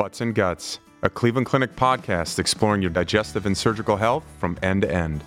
Butts 0.00 0.22
and 0.22 0.34
Guts, 0.34 0.80
a 1.02 1.10
Cleveland 1.10 1.46
Clinic 1.46 1.76
podcast 1.76 2.38
exploring 2.38 2.80
your 2.80 2.90
digestive 2.90 3.44
and 3.44 3.54
surgical 3.54 3.98
health 3.98 4.24
from 4.38 4.56
end 4.62 4.80
to 4.80 4.90
end. 4.90 5.22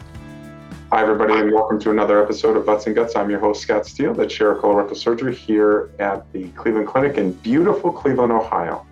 Hi, 0.91 1.03
everybody, 1.03 1.33
and 1.33 1.53
welcome 1.53 1.79
to 1.81 1.91
another 1.91 2.19
episode 2.19 2.57
of 2.57 2.65
Butts 2.65 2.87
and 2.87 2.95
Guts. 2.95 3.15
I'm 3.15 3.29
your 3.29 3.39
host, 3.39 3.61
Scott 3.61 3.85
Steele, 3.85 4.15
the 4.15 4.25
chair 4.25 4.51
of 4.51 4.63
colorectal 4.63 4.97
surgery 4.97 5.35
here 5.35 5.91
at 5.99 6.25
the 6.33 6.47
Cleveland 6.53 6.87
Clinic 6.87 7.19
in 7.19 7.33
beautiful 7.33 7.91
Cleveland, 7.91 8.31
Ohio. 8.31 8.83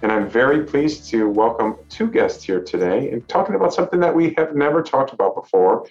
And 0.00 0.10
I'm 0.10 0.26
very 0.26 0.64
pleased 0.64 1.10
to 1.10 1.28
welcome 1.28 1.76
two 1.90 2.10
guests 2.10 2.42
here 2.42 2.64
today 2.64 3.10
and 3.10 3.28
talking 3.28 3.56
about 3.56 3.74
something 3.74 4.00
that 4.00 4.14
we 4.14 4.32
have 4.38 4.56
never 4.56 4.82
talked 4.82 5.12
about 5.12 5.34
before 5.34 5.86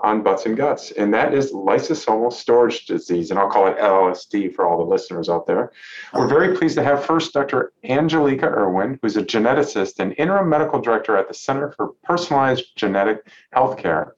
on 0.00 0.22
Butts 0.22 0.46
and 0.46 0.56
Guts, 0.56 0.92
and 0.92 1.12
that 1.12 1.34
is 1.34 1.52
lysosomal 1.52 2.32
storage 2.32 2.86
disease, 2.86 3.30
and 3.30 3.38
I'll 3.38 3.50
call 3.50 3.66
it 3.66 3.76
LSD 3.78 4.54
for 4.54 4.66
all 4.66 4.78
the 4.78 4.84
listeners 4.84 5.28
out 5.28 5.46
there. 5.46 5.72
We're 6.14 6.26
uh-huh. 6.26 6.28
very 6.28 6.56
pleased 6.56 6.76
to 6.76 6.84
have 6.84 7.04
first 7.04 7.32
Dr. 7.32 7.72
Angelica 7.84 8.46
Irwin, 8.46 8.98
who's 9.02 9.16
a 9.16 9.22
geneticist 9.22 9.98
and 9.98 10.14
interim 10.18 10.48
medical 10.48 10.80
director 10.80 11.16
at 11.16 11.28
the 11.28 11.34
Center 11.34 11.72
for 11.72 11.92
Personalized 12.04 12.64
Genetic 12.76 13.26
Healthcare. 13.54 14.12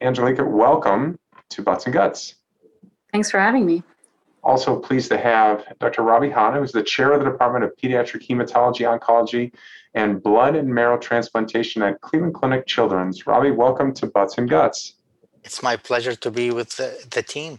Angelica, 0.00 0.44
welcome 0.44 1.18
to 1.50 1.62
Butts 1.62 1.84
and 1.84 1.92
Guts. 1.92 2.34
Thanks 3.12 3.30
for 3.30 3.38
having 3.38 3.66
me. 3.66 3.82
Also 4.44 4.78
pleased 4.78 5.10
to 5.10 5.16
have 5.16 5.64
Dr. 5.78 6.02
Robbie 6.02 6.28
Hanna, 6.28 6.60
who's 6.60 6.72
the 6.72 6.82
chair 6.82 7.12
of 7.12 7.24
the 7.24 7.30
Department 7.30 7.64
of 7.64 7.74
Pediatric 7.76 8.28
Hematology 8.28 8.84
Oncology 8.86 9.52
and 9.94 10.22
Blood 10.22 10.54
and 10.54 10.68
Marrow 10.68 10.98
Transplantation 10.98 11.80
at 11.82 12.02
Cleveland 12.02 12.34
Clinic 12.34 12.66
Children's. 12.66 13.26
Robbie, 13.26 13.52
welcome 13.52 13.94
to 13.94 14.06
Butts 14.06 14.36
and 14.36 14.48
Guts. 14.48 14.96
It's 15.44 15.62
my 15.62 15.76
pleasure 15.76 16.14
to 16.14 16.30
be 16.30 16.50
with 16.50 16.76
the, 16.76 17.06
the 17.10 17.22
team. 17.22 17.58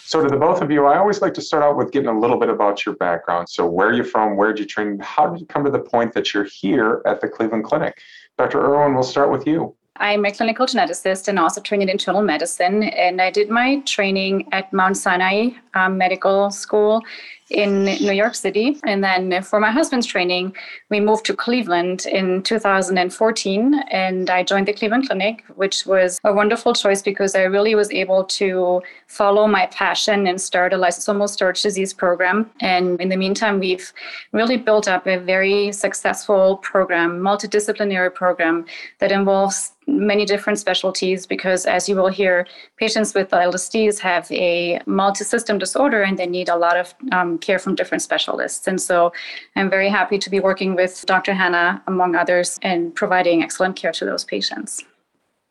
So, 0.00 0.22
to 0.22 0.28
the 0.28 0.36
both 0.36 0.60
of 0.60 0.70
you, 0.70 0.84
I 0.84 0.98
always 0.98 1.22
like 1.22 1.32
to 1.34 1.40
start 1.40 1.62
out 1.62 1.78
with 1.78 1.92
getting 1.92 2.08
a 2.10 2.18
little 2.18 2.36
bit 2.36 2.50
about 2.50 2.84
your 2.84 2.96
background. 2.96 3.48
So, 3.48 3.66
where 3.66 3.88
are 3.88 3.94
you 3.94 4.04
from? 4.04 4.36
Where 4.36 4.52
did 4.52 4.58
you 4.58 4.66
train? 4.66 4.98
How 4.98 5.28
did 5.28 5.40
you 5.40 5.46
come 5.46 5.64
to 5.64 5.70
the 5.70 5.78
point 5.78 6.12
that 6.12 6.34
you're 6.34 6.44
here 6.44 7.00
at 7.06 7.22
the 7.22 7.28
Cleveland 7.28 7.64
Clinic? 7.64 8.02
Dr. 8.36 8.60
Irwin, 8.60 8.94
we'll 8.94 9.02
start 9.02 9.30
with 9.30 9.46
you. 9.46 9.74
I'm 10.00 10.24
a 10.24 10.32
clinical 10.32 10.66
geneticist 10.66 11.28
and 11.28 11.38
also 11.38 11.60
trained 11.60 11.82
in 11.82 11.88
internal 11.88 12.22
medicine. 12.22 12.84
And 12.84 13.20
I 13.20 13.30
did 13.30 13.50
my 13.50 13.80
training 13.80 14.48
at 14.52 14.72
Mount 14.72 14.96
Sinai 14.96 15.50
um, 15.74 15.98
Medical 15.98 16.50
School 16.50 17.02
in 17.50 17.84
New 17.84 18.12
York 18.12 18.34
City. 18.34 18.78
And 18.84 19.02
then 19.02 19.42
for 19.42 19.58
my 19.60 19.70
husband's 19.70 20.06
training, 20.06 20.54
we 20.90 21.00
moved 21.00 21.24
to 21.26 21.34
Cleveland 21.34 22.06
in 22.06 22.42
2014 22.42 23.82
and 23.90 24.30
I 24.30 24.42
joined 24.42 24.68
the 24.68 24.72
Cleveland 24.72 25.06
Clinic, 25.08 25.44
which 25.56 25.86
was 25.86 26.20
a 26.24 26.32
wonderful 26.32 26.74
choice 26.74 27.02
because 27.02 27.34
I 27.34 27.42
really 27.42 27.74
was 27.74 27.90
able 27.90 28.24
to 28.24 28.82
follow 29.06 29.46
my 29.46 29.66
passion 29.66 30.26
and 30.26 30.40
start 30.40 30.72
a 30.72 30.76
lysosomal 30.76 31.28
storage 31.28 31.62
disease 31.62 31.94
program. 31.94 32.50
And 32.60 33.00
in 33.00 33.08
the 33.08 33.16
meantime, 33.16 33.58
we've 33.58 33.92
really 34.32 34.56
built 34.56 34.88
up 34.88 35.06
a 35.06 35.18
very 35.18 35.72
successful 35.72 36.58
program, 36.58 37.20
multidisciplinary 37.20 38.14
program 38.14 38.66
that 38.98 39.12
involves 39.12 39.72
many 39.88 40.26
different 40.26 40.58
specialties 40.58 41.26
because 41.26 41.64
as 41.64 41.88
you 41.88 41.96
will 41.96 42.08
hear 42.08 42.46
patients 42.76 43.14
with 43.14 43.30
LSDs 43.30 43.98
have 43.98 44.30
a 44.30 44.80
multi-system 44.86 45.58
disorder 45.58 46.02
and 46.02 46.18
they 46.18 46.26
need 46.26 46.48
a 46.48 46.56
lot 46.56 46.76
of 46.76 46.94
um, 47.12 47.37
care 47.40 47.58
from 47.58 47.74
different 47.74 48.02
specialists. 48.02 48.66
And 48.66 48.80
so 48.80 49.12
I'm 49.56 49.70
very 49.70 49.88
happy 49.88 50.18
to 50.18 50.30
be 50.30 50.40
working 50.40 50.74
with 50.74 51.04
Dr. 51.06 51.34
Hanna, 51.34 51.82
among 51.86 52.14
others, 52.16 52.58
and 52.62 52.94
providing 52.94 53.42
excellent 53.42 53.76
care 53.76 53.92
to 53.92 54.04
those 54.04 54.24
patients. 54.24 54.84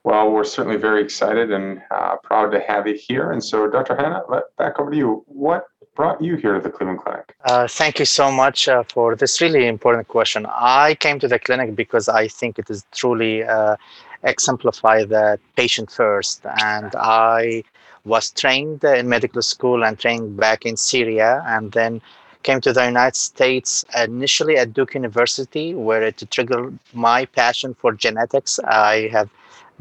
Well, 0.04 0.32
we're 0.32 0.46
certainly 0.46 0.78
very 0.78 1.04
excited 1.04 1.52
and 1.52 1.82
uh, 1.92 2.16
proud 2.24 2.52
to 2.52 2.62
have 2.62 2.88
you 2.88 2.96
here. 2.96 3.32
And 3.34 3.44
so, 3.44 3.70
Dr. 3.70 3.96
Hanna, 3.96 4.22
let, 4.30 4.44
back 4.56 4.80
over 4.80 4.90
to 4.92 4.96
you. 4.96 5.24
What 5.28 5.66
brought 5.98 6.22
you 6.22 6.38
here 6.38 6.54
to 6.54 6.62
the 6.62 6.70
Cleveland 6.70 7.00
Clinic? 7.04 7.36
Uh, 7.44 7.68
thank 7.68 8.00
you 8.00 8.06
so 8.06 8.32
much 8.32 8.70
uh, 8.70 8.84
for 8.84 9.18
this 9.18 9.42
really 9.42 9.68
important 9.68 10.08
question. 10.08 10.46
I 10.50 10.96
came 10.96 11.20
to 11.20 11.28
the 11.28 11.40
clinic 11.40 11.76
because 11.76 12.08
I 12.08 12.30
think 12.30 12.58
it 12.58 12.70
is 12.70 12.86
truly 12.94 13.44
uh, 13.44 13.76
exemplify 14.24 15.04
the 15.04 15.40
patient 15.58 15.92
first, 15.92 16.46
and 16.46 16.96
I 16.96 17.64
was 18.08 18.32
trained 18.32 18.84
in 18.84 19.10
medical 19.10 19.42
school 19.42 19.84
and 19.84 20.00
trained 20.00 20.38
back 20.38 20.66
in 20.66 20.76
Syria, 20.78 21.44
and 21.48 21.72
then 21.74 22.02
came 22.44 22.62
to 22.62 22.72
the 22.72 22.86
United 22.86 23.18
States 23.18 23.84
initially 23.98 24.56
at 24.58 24.74
Duke 24.74 24.94
University, 24.94 25.76
where 25.76 26.04
it 26.04 26.24
triggered 26.32 26.78
my 26.94 27.26
passion 27.26 27.74
for 27.74 27.92
genetics. 28.06 28.60
I 28.60 29.10
have 29.12 29.30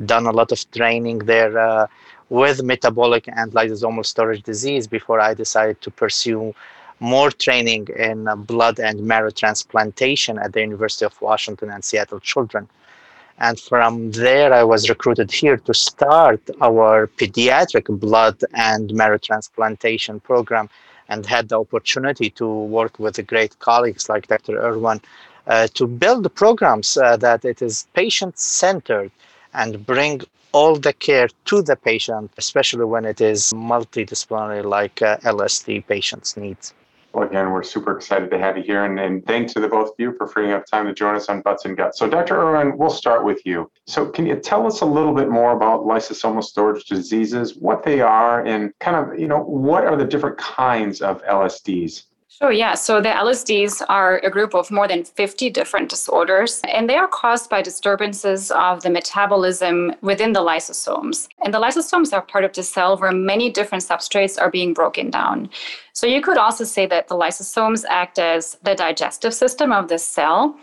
done 0.04 0.26
a 0.26 0.32
lot 0.32 0.50
of 0.52 0.70
training 0.72 1.18
there 1.32 1.56
uh, 1.58 1.86
with 2.28 2.62
metabolic 2.62 3.28
and 3.28 3.52
lysosomal 3.52 4.04
storage 4.04 4.42
disease 4.42 4.86
before 4.86 5.20
I 5.20 5.32
decided 5.34 5.80
to 5.82 5.90
pursue 5.90 6.54
more 6.98 7.30
training 7.30 7.88
in 7.96 8.24
blood 8.52 8.80
and 8.80 9.00
marrow 9.12 9.30
transplantation 9.30 10.38
at 10.38 10.52
the 10.52 10.60
University 10.60 11.04
of 11.04 11.20
Washington 11.20 11.70
and 11.70 11.84
Seattle 11.84 12.20
Children. 12.20 12.68
And 13.38 13.60
from 13.60 14.12
there, 14.12 14.52
I 14.52 14.64
was 14.64 14.88
recruited 14.88 15.30
here 15.30 15.58
to 15.58 15.74
start 15.74 16.40
our 16.62 17.08
pediatric 17.18 17.86
blood 18.00 18.42
and 18.54 18.92
marrow 18.94 19.18
transplantation 19.18 20.20
program 20.20 20.70
and 21.08 21.26
had 21.26 21.48
the 21.50 21.60
opportunity 21.60 22.30
to 22.30 22.46
work 22.46 22.98
with 22.98 23.24
great 23.26 23.58
colleagues 23.58 24.08
like 24.08 24.26
Dr. 24.26 24.58
Irwin 24.58 25.00
uh, 25.46 25.68
to 25.74 25.86
build 25.86 26.34
programs 26.34 26.96
uh, 26.96 27.16
that 27.18 27.44
it 27.44 27.62
is 27.62 27.86
patient 27.94 28.38
centered 28.38 29.10
and 29.54 29.84
bring 29.86 30.22
all 30.52 30.76
the 30.76 30.92
care 30.92 31.28
to 31.44 31.62
the 31.62 31.76
patient, 31.76 32.30
especially 32.38 32.84
when 32.84 33.04
it 33.04 33.20
is 33.20 33.52
multidisciplinary 33.52 34.64
like 34.64 35.02
uh, 35.02 35.18
LSD 35.18 35.86
patients 35.86 36.36
need. 36.36 36.56
Well, 37.16 37.26
again, 37.26 37.50
we're 37.50 37.62
super 37.62 37.96
excited 37.96 38.30
to 38.30 38.38
have 38.38 38.58
you 38.58 38.62
here, 38.62 38.84
and, 38.84 39.00
and 39.00 39.24
thanks 39.24 39.54
to 39.54 39.60
the 39.60 39.68
both 39.68 39.88
of 39.88 39.94
you 39.96 40.14
for 40.18 40.26
freeing 40.26 40.52
up 40.52 40.66
time 40.66 40.84
to 40.84 40.92
join 40.92 41.16
us 41.16 41.30
on 41.30 41.40
Butts 41.40 41.64
and 41.64 41.74
Guts. 41.74 41.98
So, 41.98 42.06
Dr. 42.10 42.38
Irwin, 42.38 42.76
we'll 42.76 42.90
start 42.90 43.24
with 43.24 43.40
you. 43.46 43.70
So, 43.86 44.04
can 44.04 44.26
you 44.26 44.36
tell 44.36 44.66
us 44.66 44.82
a 44.82 44.84
little 44.84 45.14
bit 45.14 45.30
more 45.30 45.52
about 45.52 45.86
lysosomal 45.86 46.44
storage 46.44 46.84
diseases, 46.84 47.56
what 47.56 47.82
they 47.82 48.02
are, 48.02 48.44
and 48.44 48.70
kind 48.80 48.96
of, 48.96 49.18
you 49.18 49.28
know, 49.28 49.38
what 49.38 49.86
are 49.86 49.96
the 49.96 50.04
different 50.04 50.36
kinds 50.36 51.00
of 51.00 51.24
LSDs? 51.24 52.02
Sure, 52.38 52.52
yeah. 52.52 52.74
So 52.74 53.00
the 53.00 53.08
LSDs 53.08 53.82
are 53.88 54.18
a 54.18 54.30
group 54.30 54.54
of 54.54 54.70
more 54.70 54.86
than 54.86 55.04
50 55.04 55.48
different 55.48 55.88
disorders, 55.88 56.60
and 56.68 56.86
they 56.86 56.96
are 56.96 57.08
caused 57.08 57.48
by 57.48 57.62
disturbances 57.62 58.50
of 58.50 58.82
the 58.82 58.90
metabolism 58.90 59.94
within 60.02 60.34
the 60.34 60.40
lysosomes. 60.40 61.28
And 61.42 61.54
the 61.54 61.60
lysosomes 61.60 62.12
are 62.12 62.20
part 62.20 62.44
of 62.44 62.52
the 62.52 62.62
cell 62.62 62.98
where 62.98 63.10
many 63.10 63.48
different 63.48 63.84
substrates 63.84 64.38
are 64.38 64.50
being 64.50 64.74
broken 64.74 65.08
down. 65.08 65.48
So 65.94 66.06
you 66.06 66.20
could 66.20 66.36
also 66.36 66.64
say 66.64 66.84
that 66.88 67.08
the 67.08 67.14
lysosomes 67.14 67.86
act 67.88 68.18
as 68.18 68.58
the 68.62 68.74
digestive 68.74 69.32
system 69.32 69.72
of 69.72 69.88
the 69.88 69.98
cell 69.98 70.58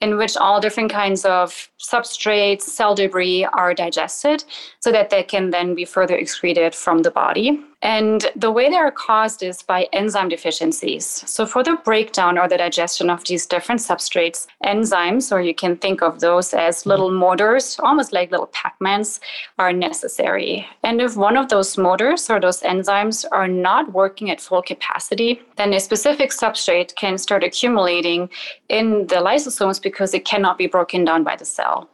in 0.00 0.16
which 0.16 0.36
all 0.36 0.60
different 0.60 0.90
kinds 0.90 1.24
of 1.24 1.68
substrates, 1.78 2.62
cell 2.62 2.94
debris 2.94 3.44
are 3.44 3.74
digested 3.74 4.44
so 4.80 4.92
that 4.92 5.10
they 5.10 5.22
can 5.22 5.50
then 5.50 5.74
be 5.74 5.84
further 5.84 6.16
excreted 6.16 6.74
from 6.74 7.02
the 7.02 7.10
body. 7.10 7.60
And 7.82 8.26
the 8.34 8.50
way 8.50 8.68
they 8.68 8.76
are 8.76 8.90
caused 8.90 9.42
is 9.42 9.62
by 9.62 9.88
enzyme 9.92 10.28
deficiencies. 10.28 11.06
So, 11.06 11.46
for 11.46 11.62
the 11.62 11.76
breakdown 11.84 12.36
or 12.36 12.48
the 12.48 12.56
digestion 12.56 13.08
of 13.08 13.24
these 13.24 13.46
different 13.46 13.80
substrates, 13.80 14.48
enzymes, 14.64 15.30
or 15.30 15.40
you 15.40 15.54
can 15.54 15.76
think 15.76 16.02
of 16.02 16.18
those 16.18 16.52
as 16.52 16.82
mm. 16.82 16.86
little 16.86 17.12
motors, 17.12 17.78
almost 17.80 18.12
like 18.12 18.32
little 18.32 18.48
Pac 18.48 18.74
Mans, 18.80 19.20
are 19.60 19.72
necessary. 19.72 20.66
And 20.82 21.00
if 21.00 21.16
one 21.16 21.36
of 21.36 21.50
those 21.50 21.78
motors 21.78 22.28
or 22.28 22.40
those 22.40 22.62
enzymes 22.62 23.24
are 23.30 23.46
not 23.46 23.92
working 23.92 24.28
at 24.30 24.40
full 24.40 24.62
capacity, 24.62 25.40
then 25.56 25.72
a 25.72 25.78
specific 25.78 26.30
substrate 26.30 26.96
can 26.96 27.16
start 27.16 27.44
accumulating 27.44 28.28
in 28.68 29.06
the 29.06 29.16
lysosomes 29.16 29.80
because 29.80 30.14
it 30.14 30.24
cannot 30.24 30.58
be 30.58 30.66
broken 30.66 31.04
down 31.04 31.22
by 31.22 31.36
the 31.36 31.44
cell. 31.44 31.88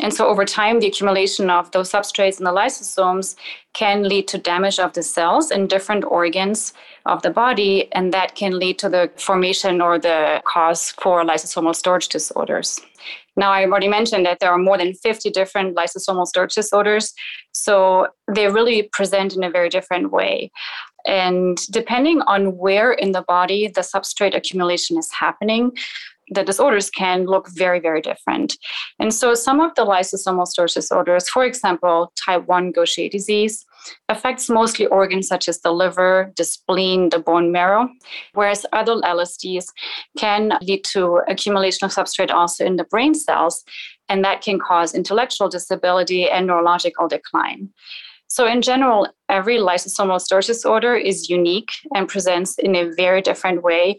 And 0.00 0.14
so 0.14 0.26
over 0.28 0.44
time, 0.44 0.78
the 0.78 0.86
accumulation 0.86 1.50
of 1.50 1.70
those 1.72 1.90
substrates 1.90 2.38
in 2.38 2.44
the 2.44 2.52
lysosomes 2.52 3.34
can 3.74 4.04
lead 4.04 4.28
to 4.28 4.38
damage 4.38 4.78
of 4.78 4.92
the 4.92 5.02
cells 5.02 5.50
in 5.50 5.66
different 5.66 6.04
organs 6.04 6.72
of 7.06 7.22
the 7.22 7.30
body, 7.30 7.92
and 7.92 8.12
that 8.12 8.36
can 8.36 8.58
lead 8.58 8.78
to 8.78 8.88
the 8.88 9.10
formation 9.16 9.80
or 9.80 9.98
the 9.98 10.40
cause 10.44 10.90
for 11.02 11.24
lysosomal 11.24 11.74
storage 11.74 12.08
disorders. 12.08 12.80
Now, 13.36 13.52
I 13.52 13.64
already 13.64 13.88
mentioned 13.88 14.26
that 14.26 14.40
there 14.40 14.50
are 14.50 14.58
more 14.58 14.78
than 14.78 14.94
50 14.94 15.30
different 15.30 15.76
lysosomal 15.76 16.26
storage 16.26 16.54
disorders, 16.54 17.14
so 17.52 18.08
they 18.32 18.48
really 18.48 18.84
present 18.92 19.34
in 19.34 19.44
a 19.44 19.50
very 19.50 19.68
different 19.68 20.10
way. 20.12 20.50
And 21.06 21.56
depending 21.70 22.20
on 22.22 22.56
where 22.56 22.92
in 22.92 23.12
the 23.12 23.22
body 23.22 23.68
the 23.68 23.80
substrate 23.80 24.36
accumulation 24.36 24.98
is 24.98 25.10
happening, 25.12 25.72
the 26.30 26.44
disorders 26.44 26.90
can 26.90 27.24
look 27.24 27.48
very, 27.50 27.80
very 27.80 28.00
different. 28.00 28.56
And 28.98 29.12
so 29.12 29.34
some 29.34 29.60
of 29.60 29.74
the 29.74 29.84
lysosomal 29.84 30.46
storage 30.46 30.74
disorders, 30.74 31.28
for 31.28 31.44
example, 31.44 32.12
type 32.16 32.46
1 32.46 32.72
Gaucher 32.72 33.08
disease, 33.08 33.64
affects 34.08 34.48
mostly 34.48 34.86
organs 34.86 35.28
such 35.28 35.48
as 35.48 35.60
the 35.60 35.72
liver, 35.72 36.32
the 36.36 36.44
spleen, 36.44 37.08
the 37.10 37.18
bone 37.18 37.52
marrow, 37.52 37.88
whereas 38.34 38.66
other 38.72 38.96
LSDs 38.96 39.66
can 40.18 40.52
lead 40.62 40.84
to 40.84 41.20
accumulation 41.28 41.84
of 41.84 41.92
substrate 41.92 42.30
also 42.30 42.64
in 42.64 42.76
the 42.76 42.84
brain 42.84 43.14
cells, 43.14 43.64
and 44.08 44.24
that 44.24 44.42
can 44.42 44.58
cause 44.58 44.94
intellectual 44.94 45.48
disability 45.48 46.28
and 46.28 46.46
neurological 46.46 47.08
decline. 47.08 47.70
So, 48.30 48.46
in 48.46 48.60
general, 48.60 49.08
every 49.30 49.56
lysosomal 49.56 50.20
storage 50.20 50.48
disorder 50.48 50.94
is 50.94 51.30
unique 51.30 51.70
and 51.94 52.06
presents 52.06 52.58
in 52.58 52.76
a 52.76 52.90
very 52.94 53.22
different 53.22 53.62
way 53.62 53.98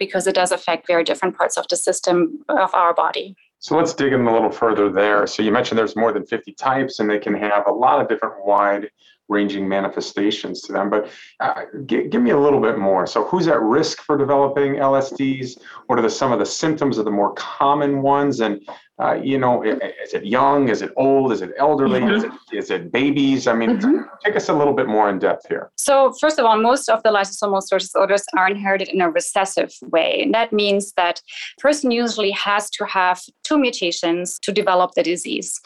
because 0.00 0.26
it 0.26 0.34
does 0.34 0.50
affect 0.50 0.88
very 0.88 1.04
different 1.04 1.36
parts 1.36 1.56
of 1.56 1.68
the 1.68 1.76
system 1.76 2.42
of 2.48 2.74
our 2.74 2.92
body. 2.92 3.36
So 3.60 3.76
let's 3.76 3.92
dig 3.92 4.14
in 4.14 4.26
a 4.26 4.32
little 4.32 4.50
further 4.50 4.90
there. 4.90 5.26
So 5.26 5.42
you 5.42 5.52
mentioned 5.52 5.78
there's 5.78 5.94
more 5.94 6.12
than 6.12 6.26
50 6.26 6.52
types 6.54 6.98
and 6.98 7.08
they 7.08 7.18
can 7.18 7.34
have 7.34 7.66
a 7.68 7.72
lot 7.72 8.00
of 8.00 8.08
different 8.08 8.44
wide 8.44 8.90
ranging 9.28 9.68
manifestations 9.68 10.62
to 10.62 10.72
them. 10.72 10.90
But 10.90 11.08
uh, 11.38 11.62
g- 11.86 12.08
give 12.08 12.20
me 12.20 12.30
a 12.30 12.38
little 12.38 12.60
bit 12.60 12.78
more. 12.78 13.06
So, 13.06 13.24
who's 13.24 13.48
at 13.48 13.60
risk 13.60 14.02
for 14.02 14.18
developing 14.18 14.74
LSDs? 14.74 15.58
What 15.86 15.98
are 15.98 16.02
the, 16.02 16.10
some 16.10 16.32
of 16.32 16.38
the 16.38 16.46
symptoms 16.46 16.98
of 16.98 17.04
the 17.04 17.10
more 17.10 17.32
common 17.34 18.02
ones? 18.02 18.40
And 18.40 18.60
uh, 19.00 19.14
you 19.14 19.38
know, 19.38 19.62
is 19.62 20.12
it 20.12 20.26
young? 20.26 20.68
Is 20.68 20.82
it 20.82 20.92
old? 20.96 21.32
Is 21.32 21.40
it 21.40 21.52
elderly? 21.58 22.00
Mm-hmm. 22.00 22.14
Is, 22.14 22.24
it, 22.24 22.32
is 22.52 22.70
it 22.70 22.92
babies? 22.92 23.46
I 23.46 23.54
mean, 23.54 23.78
mm-hmm. 23.78 24.02
take 24.24 24.36
us 24.36 24.48
a 24.48 24.52
little 24.52 24.74
bit 24.74 24.88
more 24.88 25.08
in 25.08 25.18
depth 25.18 25.46
here. 25.48 25.70
So, 25.76 26.12
first 26.20 26.38
of 26.38 26.44
all, 26.44 26.60
most 26.60 26.88
of 26.88 27.02
the 27.02 27.10
lysosomal 27.10 27.62
storage 27.62 27.84
disorders 27.84 28.24
are 28.36 28.48
inherited 28.48 28.88
in 28.88 29.00
a 29.00 29.10
recessive 29.10 29.72
way. 29.82 30.20
And 30.22 30.34
that 30.34 30.52
means 30.52 30.92
that 30.92 31.22
person 31.58 31.90
usually 31.90 32.30
has 32.32 32.68
to 32.70 32.84
have 32.84 33.20
two 33.42 33.58
mutations 33.58 34.38
to 34.40 34.52
develop 34.52 34.92
the 34.94 35.02
disease. 35.02 35.58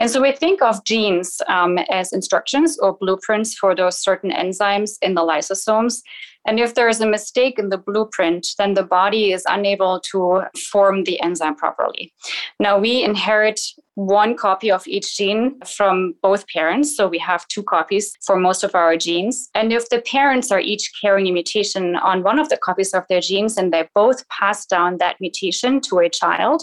And 0.00 0.10
so 0.10 0.22
we 0.22 0.32
think 0.32 0.62
of 0.62 0.82
genes 0.84 1.40
um, 1.48 1.78
as 1.90 2.12
instructions 2.12 2.78
or 2.78 2.96
blueprints 2.96 3.54
for 3.54 3.74
those 3.74 4.00
certain 4.00 4.30
enzymes 4.30 4.92
in 5.02 5.14
the 5.14 5.22
lysosomes. 5.22 6.00
And 6.48 6.58
if 6.58 6.74
there 6.74 6.88
is 6.88 7.02
a 7.02 7.06
mistake 7.06 7.58
in 7.58 7.68
the 7.68 7.76
blueprint, 7.76 8.46
then 8.56 8.72
the 8.72 8.82
body 8.82 9.32
is 9.32 9.44
unable 9.46 10.00
to 10.12 10.44
form 10.72 11.04
the 11.04 11.20
enzyme 11.20 11.54
properly. 11.54 12.14
Now, 12.58 12.78
we 12.78 13.04
inherit 13.04 13.60
one 13.96 14.34
copy 14.34 14.70
of 14.70 14.86
each 14.86 15.14
gene 15.14 15.60
from 15.66 16.14
both 16.22 16.48
parents. 16.48 16.96
So 16.96 17.06
we 17.06 17.18
have 17.18 17.46
two 17.48 17.62
copies 17.62 18.16
for 18.24 18.38
most 18.38 18.64
of 18.64 18.74
our 18.74 18.96
genes. 18.96 19.50
And 19.54 19.74
if 19.74 19.90
the 19.90 20.00
parents 20.00 20.50
are 20.50 20.60
each 20.60 20.90
carrying 20.98 21.26
a 21.26 21.32
mutation 21.32 21.96
on 21.96 22.22
one 22.22 22.38
of 22.38 22.48
the 22.48 22.56
copies 22.56 22.94
of 22.94 23.04
their 23.10 23.20
genes 23.20 23.58
and 23.58 23.70
they 23.70 23.86
both 23.94 24.26
pass 24.30 24.64
down 24.64 24.96
that 24.98 25.16
mutation 25.20 25.82
to 25.82 25.98
a 25.98 26.08
child, 26.08 26.62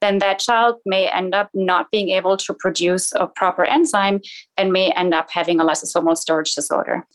then 0.00 0.18
that 0.18 0.38
child 0.38 0.76
may 0.86 1.08
end 1.08 1.34
up 1.34 1.50
not 1.54 1.90
being 1.90 2.10
able 2.10 2.36
to 2.36 2.54
produce 2.54 3.12
a 3.14 3.26
proper 3.26 3.64
enzyme 3.64 4.20
and 4.56 4.72
may 4.72 4.92
end 4.92 5.12
up 5.12 5.28
having 5.30 5.60
a 5.60 5.64
lysosomal 5.64 6.16
storage 6.16 6.54
disorder. 6.54 7.06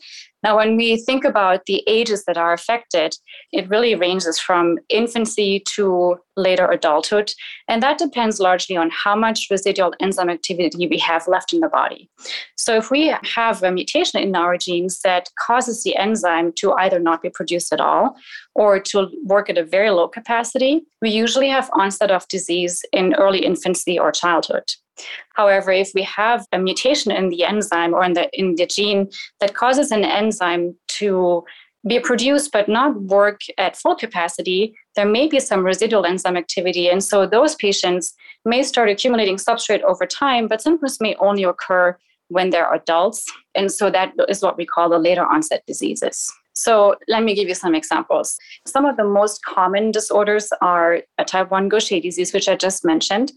Now, 0.42 0.56
when 0.56 0.76
we 0.76 0.96
think 0.96 1.24
about 1.24 1.66
the 1.66 1.82
ages 1.86 2.24
that 2.24 2.36
are 2.36 2.52
affected, 2.52 3.16
it 3.52 3.68
really 3.68 3.94
ranges 3.94 4.38
from 4.38 4.78
infancy 4.88 5.60
to 5.74 6.16
later 6.36 6.66
adulthood. 6.66 7.32
And 7.68 7.82
that 7.82 7.98
depends 7.98 8.40
largely 8.40 8.76
on 8.76 8.90
how 8.90 9.14
much 9.14 9.48
residual 9.50 9.94
enzyme 10.00 10.30
activity 10.30 10.88
we 10.88 10.98
have 10.98 11.28
left 11.28 11.52
in 11.52 11.60
the 11.60 11.68
body. 11.68 12.08
So, 12.56 12.76
if 12.76 12.90
we 12.90 13.14
have 13.22 13.62
a 13.62 13.70
mutation 13.70 14.20
in 14.20 14.34
our 14.34 14.56
genes 14.56 15.00
that 15.02 15.28
causes 15.38 15.82
the 15.82 15.96
enzyme 15.96 16.52
to 16.56 16.72
either 16.72 16.98
not 16.98 17.22
be 17.22 17.30
produced 17.30 17.72
at 17.72 17.80
all 17.80 18.16
or 18.54 18.80
to 18.80 19.08
work 19.24 19.48
at 19.48 19.58
a 19.58 19.64
very 19.64 19.90
low 19.90 20.08
capacity, 20.08 20.82
we 21.00 21.10
usually 21.10 21.48
have 21.48 21.70
onset 21.74 22.10
of 22.10 22.26
disease 22.28 22.82
in 22.92 23.14
early 23.14 23.44
infancy 23.44 23.98
or 23.98 24.10
childhood. 24.10 24.64
However, 25.34 25.72
if 25.72 25.90
we 25.94 26.02
have 26.02 26.46
a 26.52 26.58
mutation 26.58 27.10
in 27.12 27.28
the 27.28 27.44
enzyme 27.44 27.94
or 27.94 28.04
in 28.04 28.12
the 28.14 28.28
in 28.32 28.56
the 28.56 28.66
gene 28.66 29.10
that 29.40 29.54
causes 29.54 29.90
an 29.90 30.04
enzyme 30.04 30.76
to 30.98 31.44
be 31.86 31.98
produced 31.98 32.52
but 32.52 32.68
not 32.68 33.00
work 33.02 33.40
at 33.58 33.76
full 33.76 33.96
capacity, 33.96 34.74
there 34.94 35.06
may 35.06 35.26
be 35.26 35.40
some 35.40 35.64
residual 35.64 36.06
enzyme 36.06 36.36
activity. 36.36 36.88
And 36.88 37.02
so 37.02 37.26
those 37.26 37.56
patients 37.56 38.14
may 38.44 38.62
start 38.62 38.88
accumulating 38.88 39.36
substrate 39.36 39.82
over 39.82 40.06
time, 40.06 40.46
but 40.46 40.62
symptoms 40.62 41.00
may 41.00 41.16
only 41.16 41.42
occur 41.42 41.96
when 42.28 42.50
they're 42.50 42.72
adults. 42.72 43.26
And 43.54 43.70
so 43.70 43.90
that 43.90 44.12
is 44.28 44.42
what 44.42 44.56
we 44.56 44.64
call 44.64 44.88
the 44.88 44.98
later 44.98 45.24
onset 45.24 45.64
diseases. 45.66 46.32
So 46.54 46.96
let 47.08 47.22
me 47.22 47.34
give 47.34 47.48
you 47.48 47.54
some 47.54 47.74
examples. 47.74 48.36
Some 48.66 48.84
of 48.84 48.96
the 48.96 49.04
most 49.04 49.44
common 49.44 49.90
disorders 49.90 50.52
are 50.60 51.00
a 51.18 51.24
type 51.24 51.50
1 51.50 51.68
Gaucher 51.68 52.00
disease, 52.00 52.32
which 52.32 52.48
I 52.48 52.56
just 52.56 52.84
mentioned. 52.84 53.32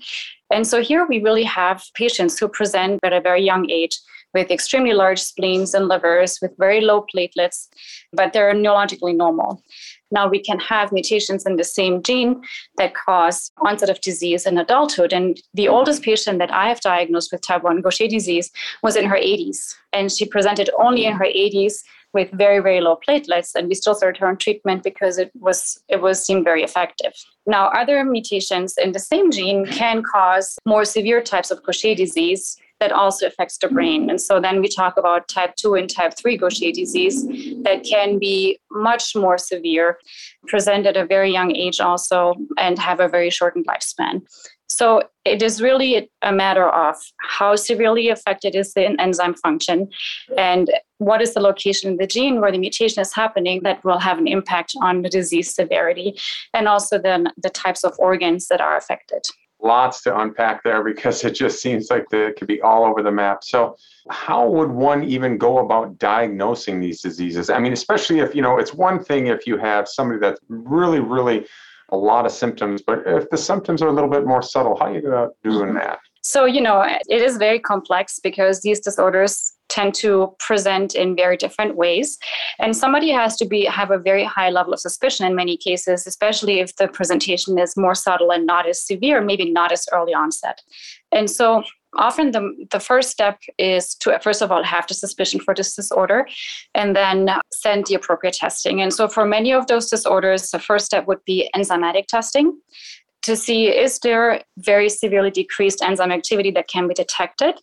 And 0.52 0.68
so 0.68 0.82
here 0.82 1.06
we 1.08 1.22
really 1.22 1.44
have 1.44 1.84
patients 1.96 2.38
who 2.38 2.48
present 2.48 3.00
at 3.04 3.14
a 3.14 3.22
very 3.22 3.44
young 3.44 3.70
age 3.70 3.98
with 4.34 4.52
extremely 4.52 4.94
large 4.94 5.22
spleens 5.22 5.74
and 5.74 5.88
livers 5.88 6.40
with 6.42 6.52
very 6.60 6.82
low 6.82 7.06
platelets, 7.16 7.70
but 8.12 8.34
they're 8.34 8.54
neurologically 8.54 9.16
normal. 9.16 9.64
Now 10.12 10.28
we 10.28 10.40
can 10.40 10.60
have 10.60 10.92
mutations 10.92 11.46
in 11.46 11.56
the 11.58 11.64
same 11.64 12.02
gene 12.04 12.42
that 12.78 12.94
cause 12.94 13.52
onset 13.58 13.90
of 13.90 14.02
disease 14.02 14.46
in 14.46 14.58
adulthood. 14.58 15.14
And 15.14 15.42
the 15.54 15.68
oldest 15.68 16.04
patient 16.04 16.40
that 16.40 16.54
I 16.54 16.70
have 16.70 16.82
diagnosed 16.82 17.32
with 17.32 17.42
type 17.42 17.64
1 17.64 17.82
Gaucher 17.82 18.08
disease 18.08 18.52
was 18.84 18.96
in 18.96 19.06
her 19.06 19.18
80s. 19.18 19.76
And 19.94 20.12
she 20.12 20.26
presented 20.26 20.70
only 20.80 21.06
in 21.06 21.14
her 21.14 21.26
80s 21.26 21.84
with 22.16 22.32
very 22.32 22.60
very 22.60 22.80
low 22.80 22.98
platelets 23.08 23.54
and 23.54 23.68
we 23.68 23.76
still 23.76 23.94
started 23.94 24.18
her 24.20 24.28
on 24.28 24.38
treatment 24.38 24.82
because 24.84 25.18
it 25.18 25.30
was 25.36 25.78
it 25.90 26.02
was 26.02 26.26
seemed 26.26 26.46
very 26.46 26.64
effective 26.64 27.14
now 27.46 27.68
other 27.82 28.06
mutations 28.06 28.76
in 28.78 28.94
the 28.94 29.00
same 29.00 29.30
gene 29.32 29.66
can 29.66 30.02
cause 30.02 30.58
more 30.66 30.86
severe 30.86 31.22
types 31.22 31.52
of 31.52 31.62
gaucher 31.64 31.94
disease 31.94 32.58
that 32.80 32.92
also 32.92 33.28
affects 33.28 33.58
the 33.58 33.68
brain 33.68 34.10
and 34.10 34.20
so 34.20 34.40
then 34.40 34.62
we 34.62 34.68
talk 34.68 34.98
about 34.98 35.28
type 35.28 35.56
2 35.56 35.76
and 35.76 35.90
type 35.90 36.14
3 36.18 36.38
gaucher 36.38 36.72
disease 36.72 37.26
that 37.64 37.84
can 37.84 38.20
be 38.20 38.60
much 38.72 39.16
more 39.16 39.38
severe 39.38 39.98
present 40.48 40.86
at 40.86 40.98
a 40.98 41.06
very 41.06 41.32
young 41.32 41.56
age 41.56 41.80
also 41.80 42.36
and 42.58 42.78
have 42.78 43.00
a 43.00 43.08
very 43.08 43.30
shortened 43.30 43.66
lifespan 43.68 44.22
so 44.68 45.04
it 45.24 45.42
is 45.42 45.62
really 45.62 46.10
a 46.22 46.32
matter 46.32 46.68
of 46.70 46.96
how 47.22 47.56
severely 47.56 48.10
affected 48.10 48.56
is 48.56 48.74
the 48.74 49.00
enzyme 49.00 49.36
function 49.36 49.90
and 50.38 50.72
what 50.98 51.22
is 51.22 51.34
the 51.34 51.40
location 51.40 51.92
in 51.92 51.98
the 51.98 52.08
gene 52.08 52.42
where 52.42 52.52
the 52.52 52.58
mutation 52.58 53.02
is 53.02 53.14
happening 53.14 53.62
that 53.64 53.84
will 53.84 54.00
have 54.00 54.18
an 54.18 54.28
impact 54.28 54.74
on 54.82 55.02
the 55.02 55.10
disease 55.10 55.54
severity 55.54 56.20
and 56.54 56.68
also 56.68 56.98
then 56.98 57.28
the 57.38 57.50
types 57.50 57.84
of 57.84 57.94
organs 58.00 58.48
that 58.48 58.62
are 58.62 58.76
affected. 58.76 59.22
Lots 59.66 60.02
to 60.04 60.18
unpack 60.18 60.64
there 60.64 60.84
because 60.92 61.24
it 61.24 61.32
just 61.32 61.62
seems 61.62 61.90
like 61.90 62.08
the, 62.10 62.28
it 62.28 62.38
could 62.38 62.48
be 62.48 62.62
all 62.62 62.86
over 62.86 63.02
the 63.04 63.12
map. 63.12 63.44
So, 63.44 63.76
how 64.10 64.48
would 64.48 64.70
one 64.70 65.04
even 65.04 65.38
go 65.38 65.58
about 65.58 65.98
diagnosing 65.98 66.80
these 66.80 67.02
diseases? 67.02 67.50
I 67.50 67.60
mean, 67.60 67.74
especially 67.74 68.20
if, 68.20 68.36
you 68.36 68.42
know, 68.42 68.60
it's 68.60 68.74
one 68.74 69.04
thing 69.04 69.28
if 69.28 69.48
you 69.48 69.58
have 69.58 69.88
somebody 69.88 70.20
that's 70.20 70.40
really, 70.48 71.00
really 71.00 71.48
a 71.90 71.98
lot 71.98 72.26
of 72.26 72.32
symptoms, 72.32 72.84
but 72.86 73.02
if 73.08 73.30
the 73.32 73.38
symptoms 73.38 73.82
are 73.82 73.88
a 73.88 73.92
little 73.92 74.10
bit 74.10 74.26
more 74.26 74.44
subtle, 74.44 74.78
how 74.78 74.86
are 74.86 74.94
you 74.94 75.32
doing 75.44 75.74
that? 75.74 76.00
So, 76.22 76.46
you 76.46 76.62
know, 76.62 76.84
it 76.84 77.22
is 77.22 77.38
very 77.38 77.60
complex 77.60 78.20
because 78.20 78.62
these 78.62 78.80
disorders 78.80 79.55
tend 79.70 79.94
to 79.96 80.36
present 80.40 80.96
in 80.96 81.16
very 81.16 81.38
different 81.38 81.76
ways. 81.76 82.18
And 82.60 82.76
somebody 82.76 83.10
has 83.10 83.36
to 83.38 83.46
be 83.46 83.66
have 83.66 83.92
a 83.92 83.98
very 83.98 84.24
high 84.24 84.50
level 84.50 84.74
of 84.74 84.80
suspicion 84.80 85.26
in 85.26 85.36
many 85.36 85.58
cases 85.58 86.08
especially 86.08 86.60
if 86.60 86.76
the 86.76 86.88
presentation 86.88 87.58
is 87.58 87.76
more 87.76 87.96
subtle 87.96 88.32
and 88.32 88.46
not 88.46 88.68
as 88.68 88.86
severe 88.86 89.22
maybe 89.22 89.52
not 89.52 89.72
as 89.72 89.86
early 89.92 90.14
onset. 90.14 90.62
And 91.12 91.30
so 91.30 91.64
often 91.98 92.32
the, 92.32 92.68
the 92.72 92.80
first 92.80 93.10
step 93.10 93.40
is 93.58 93.96
to 93.96 94.18
first 94.20 94.42
of 94.42 94.52
all 94.52 94.64
have 94.64 94.88
the 94.88 94.94
suspicion 94.94 95.40
for 95.40 95.54
this 95.54 95.76
disorder 95.76 96.28
and 96.74 96.96
then 96.96 97.30
send 97.54 97.86
the 97.86 97.96
appropriate 97.96 98.36
testing. 98.36 98.82
And 98.82 98.94
so 98.94 99.08
for 99.08 99.26
many 99.26 99.54
of 99.54 99.68
those 99.68 99.90
disorders 99.90 100.52
the 100.52 100.60
first 100.60 100.86
step 100.86 101.08
would 101.08 101.24
be 101.26 101.50
enzymatic 101.56 102.08
testing 102.08 102.60
to 103.24 103.36
see 103.36 103.68
is 103.68 104.00
there 104.00 104.44
very 104.58 104.90
severely 104.90 105.32
decreased 105.32 105.82
enzyme 105.82 106.12
activity 106.12 106.52
that 106.52 106.68
can 106.68 106.88
be 106.88 106.94
detected 106.94 107.60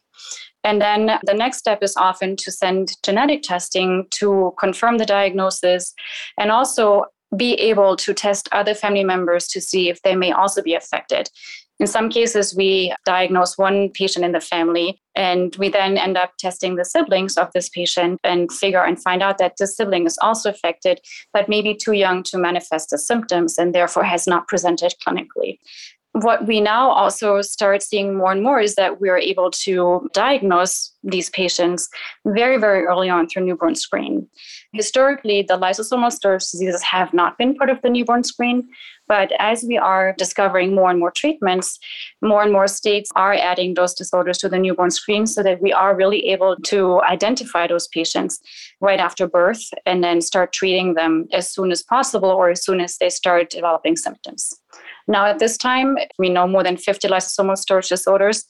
and 0.65 0.81
then 0.81 1.19
the 1.25 1.35
next 1.35 1.59
step 1.59 1.83
is 1.83 1.97
often 1.97 2.37
to 2.37 2.53
send 2.53 2.97
genetic 3.03 3.43
testing 3.43 4.07
to 4.11 4.55
confirm 4.59 4.99
the 4.99 5.07
diagnosis 5.07 5.95
and 6.39 6.51
also 6.51 7.07
be 7.37 7.55
able 7.55 7.97
to 7.97 8.13
test 8.13 8.49
other 8.53 8.75
family 8.75 9.05
members 9.05 9.49
to 9.49 9.61
see 9.61 9.89
if 9.89 10.03
they 10.03 10.15
may 10.15 10.33
also 10.33 10.63
be 10.63 10.75
affected. 10.75 11.31
In 11.81 11.87
some 11.87 12.11
cases, 12.11 12.55
we 12.55 12.95
diagnose 13.07 13.59
one 13.59 13.91
patient 13.91 14.25
in 14.25 14.31
the 14.31 14.41
family, 14.41 15.01
and 15.17 15.57
we 15.57 15.69
then 15.69 15.99
end 15.99 16.17
up 16.17 16.33
testing 16.39 16.77
the 16.77 16.85
siblings 16.85 17.37
of 17.37 17.51
this 17.55 17.69
patient 17.71 18.21
and 18.23 18.53
figure 18.53 18.85
and 18.85 19.03
find 19.03 19.21
out 19.21 19.39
that 19.39 19.55
the 19.59 19.67
sibling 19.67 20.07
is 20.07 20.17
also 20.23 20.51
affected, 20.51 21.01
but 21.33 21.49
maybe 21.49 21.75
too 21.75 21.93
young 21.93 22.23
to 22.25 22.39
manifest 22.39 22.91
the 22.91 22.99
symptoms 22.99 23.59
and 23.59 23.75
therefore 23.75 24.05
has 24.05 24.29
not 24.29 24.47
presented 24.47 24.95
clinically 25.05 25.59
what 26.13 26.47
we 26.47 26.61
now 26.61 26.91
also 26.91 27.41
start 27.41 27.83
seeing 27.83 28.17
more 28.17 28.33
and 28.33 28.43
more 28.43 28.61
is 28.61 28.75
that 28.75 29.01
we 29.01 29.09
are 29.09 29.19
able 29.19 29.51
to 29.51 30.11
diagnose 30.13 30.93
these 31.03 31.31
patients 31.31 31.89
very, 32.27 32.59
very 32.59 32.85
early 32.85 33.09
on 33.09 33.27
through 33.27 33.45
newborn 33.45 33.75
screen. 33.75 34.29
Historically, 34.75 35.43
the 35.43 35.59
lysosomal 35.59 36.13
storage 36.13 36.43
diseases 36.51 36.83
have 36.83 37.15
not 37.15 37.39
been 37.39 37.55
part 37.55 37.71
of 37.71 37.81
the 37.83 37.89
newborn 37.89 38.23
screen, 38.25 38.69
but 39.09 39.33
as 39.39 39.65
we 39.67 39.79
are 39.79 40.15
discovering 40.19 40.75
more 40.75 40.91
and 40.91 40.99
more 40.99 41.11
treatments, 41.11 41.79
more 42.21 42.43
and 42.43 42.53
more 42.53 42.69
states 42.69 43.11
are 43.17 43.35
adding 43.35 43.75
those 43.75 43.95
disorders 43.95 44.37
to 44.39 44.49
the 44.51 44.59
newborn 44.59 44.91
screen 44.91 45.27
so 45.27 45.43
that 45.43 45.63
we 45.63 45.73
are 45.73 45.97
really 45.97 46.27
able 46.27 46.57
to 46.57 47.01
identify 47.03 47.67
those 47.67 47.89
patients 47.89 48.39
right 48.81 49.01
after 49.01 49.27
birth 49.27 49.65
and 49.87 50.05
then 50.05 50.21
start 50.21 50.53
treating 50.53 50.95
them 50.95 51.27
as 51.33 51.51
soon 51.51 51.73
as 51.73 51.83
possible 51.83 52.31
or 52.31 52.51
as 52.51 52.63
soon 52.63 52.81
as 52.81 52.99
they 52.99 53.09
start 53.09 53.49
developing 53.49 53.97
symptoms. 53.97 54.55
Now, 55.09 55.27
at 55.27 55.39
this 55.39 55.57
time, 55.57 55.97
we 56.19 56.29
know 56.29 56.47
more 56.47 56.63
than 56.63 56.77
50 56.77 57.09
lysosomal 57.09 57.57
storage 57.57 57.89
disorders. 57.89 58.45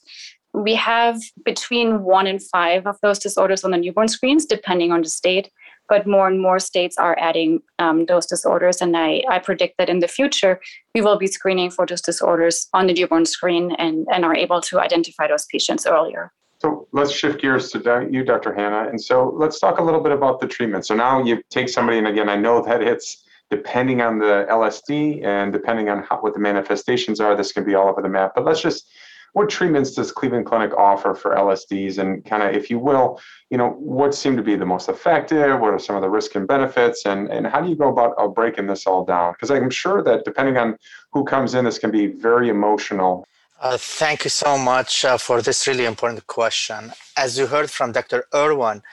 We 0.53 0.75
have 0.75 1.19
between 1.43 2.03
one 2.03 2.27
and 2.27 2.41
five 2.41 2.85
of 2.85 2.97
those 3.01 3.19
disorders 3.19 3.63
on 3.63 3.71
the 3.71 3.77
newborn 3.77 4.07
screens, 4.07 4.45
depending 4.45 4.91
on 4.91 5.01
the 5.01 5.09
state. 5.09 5.49
but 5.89 6.07
more 6.07 6.27
and 6.27 6.39
more 6.39 6.59
states 6.59 6.97
are 6.97 7.15
adding 7.19 7.59
um, 7.77 8.05
those 8.05 8.25
disorders. 8.25 8.81
And 8.81 8.95
I, 8.95 9.21
I 9.29 9.39
predict 9.39 9.77
that 9.77 9.89
in 9.89 9.99
the 9.99 10.07
future, 10.07 10.61
we 10.95 11.01
will 11.01 11.17
be 11.17 11.27
screening 11.27 11.69
for 11.71 11.85
those 11.85 12.01
disorders 12.01 12.67
on 12.73 12.87
the 12.87 12.93
newborn 12.93 13.25
screen 13.25 13.73
and, 13.77 14.07
and 14.13 14.23
are 14.23 14.35
able 14.35 14.61
to 14.61 14.79
identify 14.79 15.27
those 15.27 15.45
patients 15.45 15.85
earlier. 15.85 16.31
So 16.59 16.87
let's 16.93 17.11
shift 17.11 17.41
gears 17.41 17.71
to 17.71 18.07
you, 18.09 18.23
Dr. 18.23 18.53
Hanna. 18.53 18.87
And 18.89 19.01
so 19.01 19.33
let's 19.35 19.59
talk 19.59 19.79
a 19.79 19.83
little 19.83 19.99
bit 19.99 20.13
about 20.13 20.39
the 20.39 20.47
treatment. 20.47 20.85
So 20.85 20.95
now 20.95 21.21
you 21.21 21.43
take 21.49 21.67
somebody, 21.67 21.97
and 21.97 22.07
again, 22.07 22.29
I 22.29 22.37
know 22.37 22.61
that 22.63 22.81
it's 22.81 23.22
depending 23.55 24.01
on 24.01 24.17
the 24.17 24.35
LSD 24.49 25.23
and 25.23 25.53
depending 25.53 25.87
on 25.87 26.03
how, 26.07 26.17
what 26.23 26.33
the 26.33 26.39
manifestations 26.39 27.19
are, 27.19 27.35
this 27.35 27.51
can 27.51 27.63
be 27.63 27.75
all 27.75 27.87
over 27.87 28.01
the 28.01 28.09
map. 28.09 28.31
But 28.35 28.45
let's 28.45 28.61
just 28.61 28.89
what 29.33 29.49
treatments 29.49 29.91
does 29.97 30.11
Cleveland 30.11 30.45
Clinic 30.45 30.73
offer 30.77 31.15
for 31.15 31.35
LSDs 31.35 31.97
and 31.97 32.23
kind 32.23 32.43
of, 32.43 32.55
if 32.55 32.69
you 32.69 32.77
will, 32.77 33.19
you 33.49 33.57
know, 33.57 33.69
what 33.93 34.13
seem 34.13 34.35
to 34.37 34.43
be 34.43 34.55
the 34.55 34.65
most 34.65 34.89
effective? 34.89 35.59
What 35.59 35.73
are 35.73 35.79
some 35.79 35.95
of 35.95 36.03
the 36.03 36.09
risks 36.09 36.35
and 36.35 36.47
benefits? 36.47 36.99
And, 37.05 37.21
and 37.31 37.47
how 37.47 37.59
do 37.61 37.67
you 37.67 37.75
go 37.75 37.89
about 37.89 38.11
uh, 38.19 38.27
breaking 38.27 38.67
this 38.67 38.85
all 38.85 39.03
down? 39.03 39.33
Because 39.33 39.49
I'm 39.49 39.71
sure 39.71 40.03
that 40.03 40.23
depending 40.23 40.57
on 40.57 40.77
who 41.11 41.23
comes 41.25 41.55
in, 41.55 41.65
this 41.65 41.79
can 41.79 41.89
be 41.89 42.05
very 42.07 42.49
emotional. 42.49 43.25
Uh, 43.59 43.77
thank 43.77 44.23
you 44.23 44.29
so 44.29 44.57
much 44.57 45.03
uh, 45.03 45.17
for 45.17 45.41
this 45.41 45.67
really 45.67 45.85
important 45.85 46.27
question. 46.27 46.91
As 47.17 47.37
you 47.37 47.47
heard 47.47 47.71
from 47.71 47.91
Dr. 47.91 48.25
Irwin, 48.35 48.83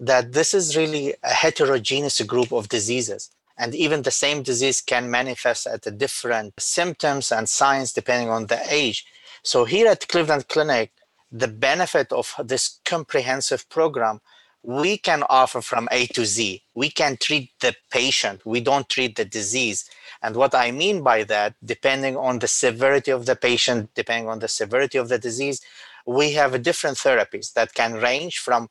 that 0.00 0.32
this 0.32 0.54
is 0.54 0.76
really 0.76 1.14
a 1.22 1.34
heterogeneous 1.44 2.20
group 2.22 2.50
of 2.50 2.68
diseases. 2.68 3.30
And 3.58 3.74
even 3.74 4.02
the 4.02 4.10
same 4.10 4.42
disease 4.42 4.80
can 4.80 5.10
manifest 5.10 5.66
at 5.66 5.82
the 5.82 5.90
different 5.90 6.54
symptoms 6.58 7.30
and 7.30 7.48
signs 7.48 7.92
depending 7.92 8.30
on 8.30 8.46
the 8.46 8.60
age. 8.72 9.06
So 9.42 9.64
here 9.64 9.88
at 9.88 10.08
Cleveland 10.08 10.48
Clinic, 10.48 10.92
the 11.30 11.48
benefit 11.48 12.12
of 12.12 12.34
this 12.44 12.80
comprehensive 12.84 13.68
program, 13.68 14.20
we 14.62 14.96
can 14.96 15.24
offer 15.28 15.60
from 15.60 15.88
A 15.90 16.06
to 16.08 16.24
Z. 16.24 16.62
We 16.74 16.90
can 16.90 17.16
treat 17.16 17.50
the 17.60 17.74
patient. 17.90 18.46
We 18.46 18.60
don't 18.60 18.88
treat 18.88 19.16
the 19.16 19.24
disease. 19.24 19.88
And 20.22 20.36
what 20.36 20.54
I 20.54 20.70
mean 20.70 21.02
by 21.02 21.24
that, 21.24 21.54
depending 21.64 22.16
on 22.16 22.38
the 22.38 22.46
severity 22.46 23.10
of 23.10 23.26
the 23.26 23.34
patient, 23.34 23.90
depending 23.94 24.28
on 24.28 24.38
the 24.38 24.48
severity 24.48 24.98
of 24.98 25.08
the 25.08 25.18
disease, 25.18 25.60
we 26.06 26.32
have 26.32 26.62
different 26.62 26.98
therapies 26.98 27.52
that 27.54 27.74
can 27.74 27.94
range 27.94 28.38
from 28.38 28.68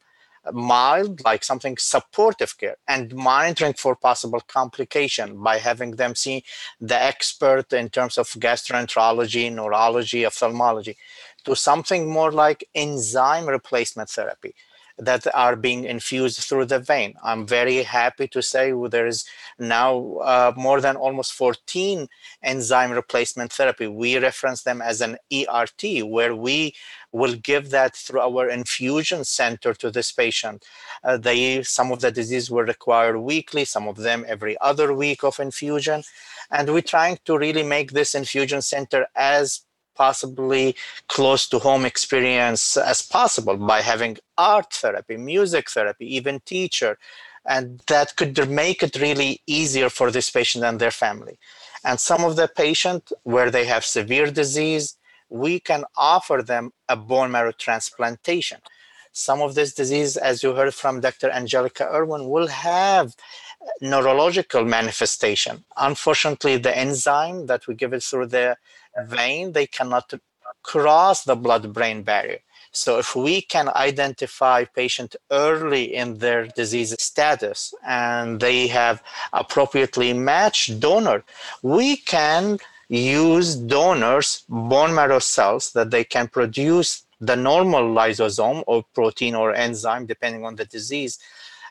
mild, 0.52 1.24
like 1.24 1.44
something 1.44 1.78
supportive 1.78 2.58
care, 2.58 2.78
and 2.88 3.14
monitoring 3.14 3.74
for 3.74 3.96
possible 3.96 4.42
complication 4.48 5.42
by 5.42 5.58
having 5.58 5.92
them 5.92 6.16
see 6.16 6.44
the 6.80 7.02
expert 7.02 7.72
in 7.74 7.90
terms 7.90 8.18
of 8.18 8.28
gastroenterology, 8.30 9.52
neurology, 9.54 10.26
ophthalmology, 10.26 10.98
to 11.46 11.56
something 11.56 12.10
more 12.10 12.32
like 12.32 12.68
enzyme 12.74 13.48
replacement 13.48 14.10
therapy 14.10 14.54
that 15.02 15.26
are 15.34 15.56
being 15.56 15.84
infused 15.86 16.40
through 16.40 16.66
the 16.66 16.78
vein. 16.78 17.16
I'm 17.24 17.48
very 17.48 17.82
happy 17.82 18.28
to 18.28 18.42
say 18.44 18.72
there 18.90 19.08
is 19.08 19.26
now 19.58 20.18
uh, 20.18 20.54
more 20.56 20.80
than 20.80 20.96
almost 20.96 21.34
14 21.34 22.08
enzyme 22.44 22.92
replacement 22.92 23.52
therapy. 23.52 23.88
We 23.88 24.20
reference 24.20 24.62
them 24.62 24.80
as 24.80 25.02
an 25.02 25.18
ERT, 25.34 26.06
where 26.06 26.36
we 26.36 26.76
will 27.12 27.34
give 27.34 27.72
that 27.72 27.96
through 27.96 28.22
our 28.22 28.48
infusion 28.48 29.24
center 29.24 29.74
to 29.74 29.90
this 29.90 30.12
patient. 30.12 30.64
Uh, 31.04 31.18
they 31.18 31.64
some 31.64 31.92
of 31.92 32.02
the 32.02 32.12
disease 32.12 32.52
will 32.52 32.64
require 32.64 33.18
weekly, 33.20 33.66
some 33.66 33.88
of 33.88 33.98
them 33.98 34.24
every 34.28 34.56
other 34.62 34.94
week 34.94 35.24
of 35.24 35.40
infusion, 35.40 36.04
and 36.52 36.72
we're 36.72 36.82
trying 36.82 37.18
to 37.26 37.40
really 37.40 37.64
make 37.64 37.92
this 37.92 38.14
infusion 38.14 38.62
center 38.62 39.08
as 39.16 39.62
possibly 39.96 40.76
close 41.08 41.48
to 41.50 41.60
home 41.60 41.86
experience 41.86 42.78
as 42.78 43.02
possible 43.02 43.58
by 43.58 43.82
having 43.82 44.18
art 44.38 44.74
therapy, 44.74 45.18
music 45.18 45.70
therapy, 45.70 46.16
even 46.16 46.40
teacher. 46.42 46.98
And 47.46 47.82
that 47.88 48.16
could 48.16 48.50
make 48.50 48.84
it 48.84 48.96
really 49.02 49.42
easier 49.48 49.90
for 49.90 50.12
this 50.12 50.30
patient 50.30 50.64
and 50.64 50.80
their 50.80 50.92
family. 50.92 51.40
And 51.84 52.00
some 52.00 52.24
of 52.24 52.36
the 52.36 52.48
patient 52.48 53.12
where 53.24 53.50
they 53.50 53.66
have 53.66 53.84
severe 53.84 54.30
disease, 54.30 54.98
we 55.30 55.60
can 55.60 55.86
offer 55.98 56.42
them 56.42 56.74
a 56.88 56.96
bone 56.96 57.32
marrow 57.32 57.52
transplantation. 57.52 58.60
Some 59.14 59.42
of 59.42 59.56
this 59.56 59.74
disease, 59.74 60.16
as 60.16 60.42
you 60.44 60.54
heard 60.54 60.74
from 60.74 61.02
Dr. 61.02 61.30
Angelica 61.32 61.90
Irwin, 61.92 62.30
will 62.30 62.48
have 62.48 63.16
neurological 63.82 64.64
manifestation. 64.64 65.66
Unfortunately, 65.78 66.58
the 66.58 66.76
enzyme 66.78 67.48
that 67.48 67.68
we 67.68 67.76
give 67.76 67.94
it 67.94 68.04
through 68.04 68.28
the 68.28 68.58
vein, 69.00 69.54
they 69.54 69.68
cannot 69.68 70.14
cross 70.64 71.24
the 71.24 71.36
blood-brain 71.36 72.04
barrier. 72.04 72.40
So 72.72 73.00
if 73.00 73.16
we 73.16 73.42
can 73.42 73.70
identify 73.76 74.64
patient 74.64 75.16
early 75.30 75.94
in 75.94 76.20
their 76.20 76.48
disease 76.48 76.96
status 77.02 77.74
and 77.86 78.40
they 78.40 78.68
have 78.68 79.04
appropriately 79.34 80.14
matched 80.14 80.80
donor, 80.80 81.24
we 81.62 81.98
can 81.98 82.60
use 82.88 83.56
donors 83.56 84.44
bone 84.50 84.94
marrow 84.94 85.20
cells 85.20 85.72
that 85.74 85.92
they 85.92 86.04
can 86.04 86.28
produce 86.28 87.06
the 87.22 87.36
normal 87.36 87.84
lysosome 87.84 88.64
or 88.68 88.84
protein 88.94 89.36
or 89.36 89.54
enzyme 89.54 90.06
depending 90.06 90.44
on 90.44 90.56
the 90.56 90.66
disease 90.66 91.18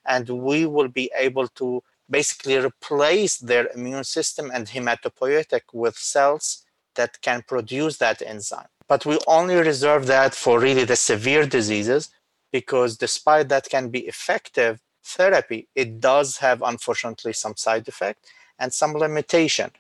and 0.06 0.28
we 0.30 0.64
will 0.64 0.88
be 0.88 1.10
able 1.18 1.46
to 1.48 1.82
basically 2.08 2.56
replace 2.56 3.36
their 3.36 3.68
immune 3.74 4.04
system 4.04 4.50
and 4.52 4.68
hematopoietic 4.68 5.60
with 5.72 5.96
cells 5.96 6.64
that 6.94 7.20
can 7.20 7.42
produce 7.46 7.98
that 7.98 8.22
enzyme. 8.22 8.66
But 8.88 9.06
we 9.06 9.18
only 9.26 9.56
reserve 9.56 10.06
that 10.06 10.34
for 10.34 10.58
really 10.58 10.84
the 10.84 10.96
severe 10.96 11.46
diseases 11.46 12.10
because 12.52 12.96
despite 12.96 13.48
that 13.48 13.68
can 13.68 13.88
be 13.88 14.00
effective 14.00 14.80
therapy, 15.04 15.68
it 15.74 16.00
does 16.00 16.38
have 16.38 16.62
unfortunately 16.62 17.32
some 17.32 17.56
side 17.56 17.86
effect 17.88 18.26
and 18.58 18.72
some 18.72 18.92
limitation. 18.94 19.70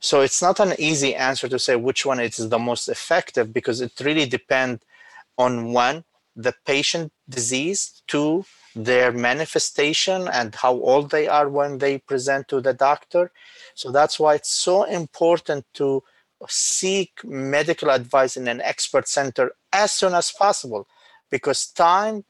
So 0.00 0.20
it's 0.20 0.42
not 0.42 0.60
an 0.60 0.74
easy 0.78 1.14
answer 1.14 1.48
to 1.48 1.58
say 1.58 1.76
which 1.76 2.04
one 2.04 2.20
is 2.20 2.48
the 2.48 2.58
most 2.58 2.88
effective 2.88 3.52
because 3.52 3.80
it 3.80 3.92
really 4.00 4.26
depends 4.26 4.82
on 5.38 5.72
one, 5.72 6.04
the 6.36 6.54
patient 6.66 7.12
disease, 7.28 8.02
two, 8.06 8.44
their 8.74 9.12
manifestation 9.12 10.28
and 10.28 10.54
how 10.54 10.72
old 10.72 11.10
they 11.10 11.28
are 11.28 11.48
when 11.48 11.78
they 11.78 11.98
present 11.98 12.48
to 12.48 12.60
the 12.60 12.74
doctor. 12.74 13.30
So 13.74 13.90
that's 13.90 14.18
why 14.18 14.34
it's 14.34 14.50
so 14.50 14.82
important 14.84 15.64
to 15.74 16.02
seek 16.48 17.24
medical 17.24 17.90
advice 17.90 18.36
in 18.36 18.48
an 18.48 18.60
expert 18.60 19.08
center 19.08 19.52
as 19.72 19.92
soon 19.92 20.14
as 20.14 20.30
possible 20.30 20.86
because 21.30 21.66
time 21.66 22.24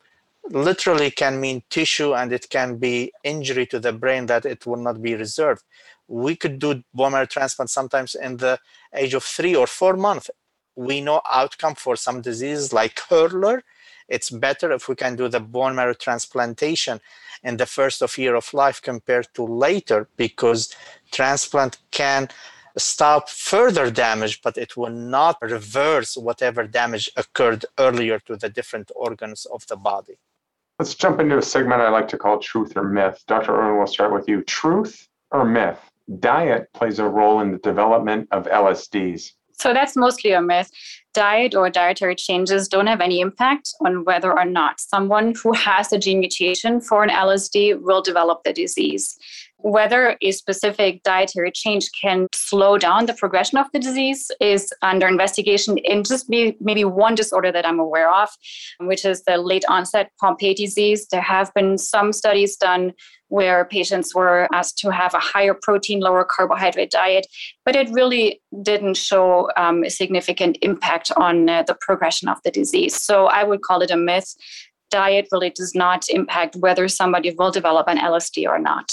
literally 0.51 1.11
can 1.11 1.41
mean 1.41 1.63
tissue 1.71 2.15
and 2.15 2.33
it 2.33 2.49
can 2.51 2.77
be 2.77 3.13
injury 3.23 3.67
to 3.67 3.79
the 3.79 3.93
brain 3.93 4.27
that 4.27 4.45
it 4.45 4.67
will 4.67 4.77
not 4.77 5.01
be 5.03 5.15
reserved. 5.15 5.63
We 6.07 6.37
could 6.37 6.59
do 6.59 6.83
bone 6.93 7.13
marrow 7.13 7.27
transplant 7.27 7.71
sometimes 7.71 8.15
in 8.15 8.37
the 8.37 8.59
age 8.95 9.15
of 9.15 9.25
three 9.25 9.55
or 9.55 9.67
four 9.67 9.97
months. 9.97 10.31
We 10.77 11.01
know 11.01 11.23
outcome 11.31 11.77
for 11.77 11.97
some 11.97 12.21
diseases 12.21 12.73
like 12.73 13.01
Hurler. 13.09 13.63
It's 14.09 14.29
better 14.29 14.71
if 14.73 14.89
we 14.89 14.97
can 14.97 15.17
do 15.17 15.29
the 15.29 15.41
bone 15.41 15.77
marrow 15.77 15.95
transplantation 15.95 17.01
in 17.43 17.57
the 17.57 17.67
first 17.67 18.03
of 18.03 18.19
year 18.19 18.35
of 18.35 18.53
life 18.53 18.83
compared 18.83 19.29
to 19.35 19.45
later 19.45 20.09
because 20.17 20.75
transplant 21.11 21.79
can 21.91 22.29
stop 22.76 23.28
further 23.28 23.90
damage, 23.90 24.43
but 24.43 24.57
it 24.57 24.76
will 24.76 24.90
not 24.90 25.38
reverse 25.40 26.16
whatever 26.16 26.66
damage 26.66 27.11
occurred 27.16 27.64
earlier 27.78 28.19
to 28.21 28.37
the 28.37 28.49
different 28.49 28.90
organs 28.97 29.47
of 29.47 29.66
the 29.66 29.76
body. 29.76 30.16
Let's 30.78 30.95
jump 30.95 31.21
into 31.21 31.38
a 31.38 31.43
segment 31.43 31.81
I 31.81 31.88
like 31.88 32.09
to 32.09 32.19
call 32.19 32.38
truth 32.38 32.76
or 32.76 32.83
myth. 32.83 33.23
Dr. 33.28 33.54
Irwin, 33.54 33.78
we'll 33.78 33.87
start 33.87 34.12
with 34.12 34.28
you. 34.28 34.43
Truth 34.43 35.09
or 35.31 35.45
myth? 35.45 35.78
Diet 36.19 36.69
plays 36.75 36.99
a 36.99 37.09
role 37.09 37.40
in 37.40 37.52
the 37.52 37.59
development 37.59 38.28
of 38.33 38.47
LSDs. 38.47 39.33
So 39.52 39.73
that's 39.73 39.97
mostly 39.97 40.33
a 40.33 40.43
myth. 40.43 40.71
Diet 41.14 41.54
or 41.54 41.71
dietary 41.71 42.16
changes 42.16 42.66
don't 42.66 42.88
have 42.88 43.00
any 43.00 43.21
impact 43.21 43.73
on 43.85 44.04
whether 44.04 44.33
or 44.33 44.45
not 44.45 44.81
someone 44.81 45.33
who 45.40 45.52
has 45.52 45.93
a 45.93 45.99
gene 45.99 46.19
mutation 46.19 46.81
for 46.81 47.04
an 47.04 47.11
LSD 47.11 47.81
will 47.81 48.02
develop 48.02 48.43
the 48.43 48.52
disease 48.52 49.16
whether 49.64 50.14
a 50.21 50.30
specific 50.30 51.02
dietary 51.04 51.50
change 51.50 51.88
can 51.99 52.26
slow 52.35 52.76
down 52.76 53.06
the 53.06 53.14
progression 53.14 53.56
of 53.56 53.66
the 53.73 53.78
disease 53.78 54.30
is 54.38 54.71
under 54.83 55.09
investigation 55.09 55.78
in 55.78 56.04
just 56.04 56.28
maybe 56.28 56.85
one 56.85 57.14
disorder 57.14 57.50
that 57.50 57.66
I'm 57.66 57.78
aware 57.78 58.12
of, 58.12 58.28
which 58.80 59.06
is 59.06 59.25
the 59.25 59.38
late 59.38 59.64
onset 59.66 60.11
Pompe 60.21 60.52
disease. 60.54 61.06
There 61.11 61.23
have 61.23 61.50
been 61.54 61.78
some 61.78 62.12
studies 62.12 62.59
done 62.59 62.92
where 63.28 63.64
patients 63.64 64.14
were 64.14 64.49
asked 64.52 64.76
to 64.80 64.90
have 64.90 65.14
a 65.14 65.18
higher 65.18 65.54
protein, 65.54 66.00
lower 66.00 66.26
carbohydrate 66.28 66.90
diet, 66.90 67.26
but 67.64 67.75
it 67.75 67.88
really 67.90 68.42
didn't 68.61 68.99
show 68.99 69.49
um, 69.56 69.83
a 69.83 69.88
significant 69.88 70.59
impact 70.61 71.11
on 71.16 71.49
uh, 71.49 71.62
the 71.62 71.76
progression 71.80 72.28
of 72.28 72.37
the 72.44 72.50
disease. 72.50 73.00
So 73.00 73.28
I 73.28 73.44
would 73.44 73.62
call 73.62 73.80
it 73.80 73.90
a 73.90 73.97
myth. 73.97 74.30
Diet 74.90 75.26
really 75.33 75.49
does 75.49 75.75
not 75.75 76.04
impact 76.11 76.54
whether 76.56 76.87
somebody 76.87 77.35
will 77.38 77.50
develop 77.50 77.88
an 77.88 77.97
LSD 77.97 78.47
or 78.47 78.59
not. 78.59 78.92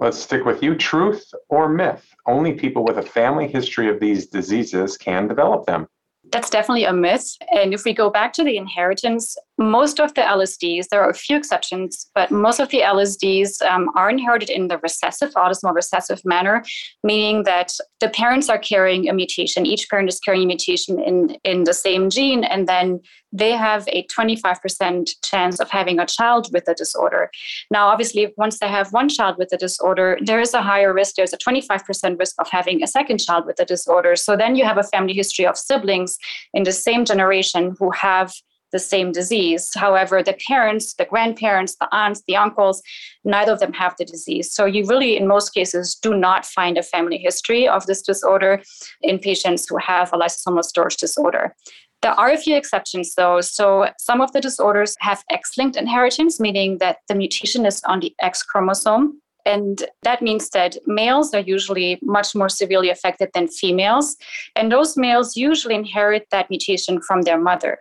Let's 0.00 0.18
stick 0.18 0.44
with 0.44 0.62
you. 0.62 0.74
Truth 0.74 1.24
or 1.48 1.68
myth? 1.68 2.04
Only 2.26 2.52
people 2.52 2.84
with 2.84 2.98
a 2.98 3.02
family 3.02 3.46
history 3.46 3.88
of 3.88 4.00
these 4.00 4.26
diseases 4.26 4.96
can 4.96 5.28
develop 5.28 5.66
them. 5.66 5.86
That's 6.32 6.50
definitely 6.50 6.84
a 6.84 6.92
myth. 6.92 7.36
And 7.52 7.72
if 7.72 7.84
we 7.84 7.94
go 7.94 8.10
back 8.10 8.32
to 8.34 8.44
the 8.44 8.56
inheritance, 8.56 9.36
most 9.56 10.00
of 10.00 10.12
the 10.14 10.20
LSDs, 10.20 10.88
there 10.88 11.00
are 11.00 11.10
a 11.10 11.14
few 11.14 11.36
exceptions, 11.36 12.10
but 12.14 12.30
most 12.30 12.58
of 12.58 12.68
the 12.70 12.80
LSDs 12.80 13.62
um, 13.62 13.88
are 13.94 14.10
inherited 14.10 14.50
in 14.50 14.68
the 14.68 14.78
recessive, 14.78 15.32
autosomal 15.34 15.74
recessive 15.74 16.20
manner, 16.24 16.64
meaning 17.04 17.44
that 17.44 17.72
the 18.00 18.08
parents 18.08 18.48
are 18.48 18.58
carrying 18.58 19.08
a 19.08 19.12
mutation. 19.12 19.64
Each 19.64 19.88
parent 19.88 20.08
is 20.08 20.18
carrying 20.18 20.44
a 20.44 20.46
mutation 20.46 20.98
in, 20.98 21.36
in 21.44 21.64
the 21.64 21.74
same 21.74 22.10
gene, 22.10 22.42
and 22.42 22.68
then 22.68 23.00
they 23.32 23.52
have 23.52 23.86
a 23.88 24.06
25% 24.06 25.10
chance 25.24 25.60
of 25.60 25.70
having 25.70 25.98
a 25.98 26.06
child 26.06 26.48
with 26.52 26.64
the 26.64 26.74
disorder. 26.74 27.30
Now, 27.70 27.88
obviously, 27.88 28.32
once 28.36 28.58
they 28.58 28.68
have 28.68 28.92
one 28.92 29.08
child 29.08 29.36
with 29.38 29.50
the 29.50 29.56
disorder, 29.56 30.18
there 30.20 30.40
is 30.40 30.54
a 30.54 30.62
higher 30.62 30.92
risk. 30.92 31.14
There's 31.16 31.32
a 31.32 31.38
25% 31.38 32.18
risk 32.18 32.34
of 32.40 32.48
having 32.48 32.82
a 32.82 32.86
second 32.86 33.18
child 33.18 33.46
with 33.46 33.56
the 33.56 33.64
disorder. 33.64 34.16
So 34.16 34.36
then 34.36 34.56
you 34.56 34.64
have 34.64 34.78
a 34.78 34.84
family 34.84 35.14
history 35.14 35.46
of 35.46 35.56
siblings 35.56 36.16
in 36.54 36.64
the 36.64 36.72
same 36.72 37.04
generation 37.04 37.74
who 37.78 37.90
have 37.92 38.32
the 38.74 38.80
same 38.80 39.12
disease. 39.12 39.70
However, 39.74 40.20
the 40.20 40.36
parents, 40.48 40.94
the 40.94 41.04
grandparents, 41.04 41.76
the 41.80 41.88
aunts, 41.94 42.22
the 42.26 42.36
uncles, 42.36 42.82
neither 43.24 43.52
of 43.52 43.60
them 43.60 43.72
have 43.72 43.94
the 43.96 44.04
disease. 44.04 44.52
So 44.52 44.66
you 44.66 44.84
really, 44.84 45.16
in 45.16 45.28
most 45.28 45.54
cases, 45.54 45.94
do 45.94 46.14
not 46.14 46.44
find 46.44 46.76
a 46.76 46.82
family 46.82 47.16
history 47.16 47.68
of 47.68 47.86
this 47.86 48.02
disorder 48.02 48.62
in 49.00 49.20
patients 49.20 49.66
who 49.68 49.78
have 49.78 50.12
a 50.12 50.18
lysosomal 50.18 50.64
storage 50.64 50.96
disorder. 50.96 51.54
There 52.02 52.18
are 52.20 52.32
a 52.32 52.36
few 52.36 52.56
exceptions, 52.56 53.14
though. 53.14 53.40
So, 53.40 53.88
some 53.98 54.20
of 54.20 54.32
the 54.32 54.40
disorders 54.40 54.94
have 55.00 55.24
X 55.30 55.52
linked 55.56 55.76
inheritance, 55.76 56.38
meaning 56.38 56.76
that 56.78 56.98
the 57.08 57.14
mutation 57.14 57.64
is 57.64 57.80
on 57.84 58.00
the 58.00 58.12
X 58.20 58.42
chromosome. 58.42 59.22
And 59.46 59.84
that 60.02 60.22
means 60.22 60.50
that 60.50 60.76
males 60.86 61.34
are 61.34 61.40
usually 61.40 61.98
much 62.02 62.34
more 62.34 62.48
severely 62.48 62.90
affected 62.90 63.30
than 63.34 63.48
females. 63.48 64.16
And 64.56 64.72
those 64.72 64.96
males 64.96 65.36
usually 65.36 65.74
inherit 65.74 66.26
that 66.30 66.48
mutation 66.50 67.00
from 67.02 67.22
their 67.22 67.38
mother. 67.38 67.78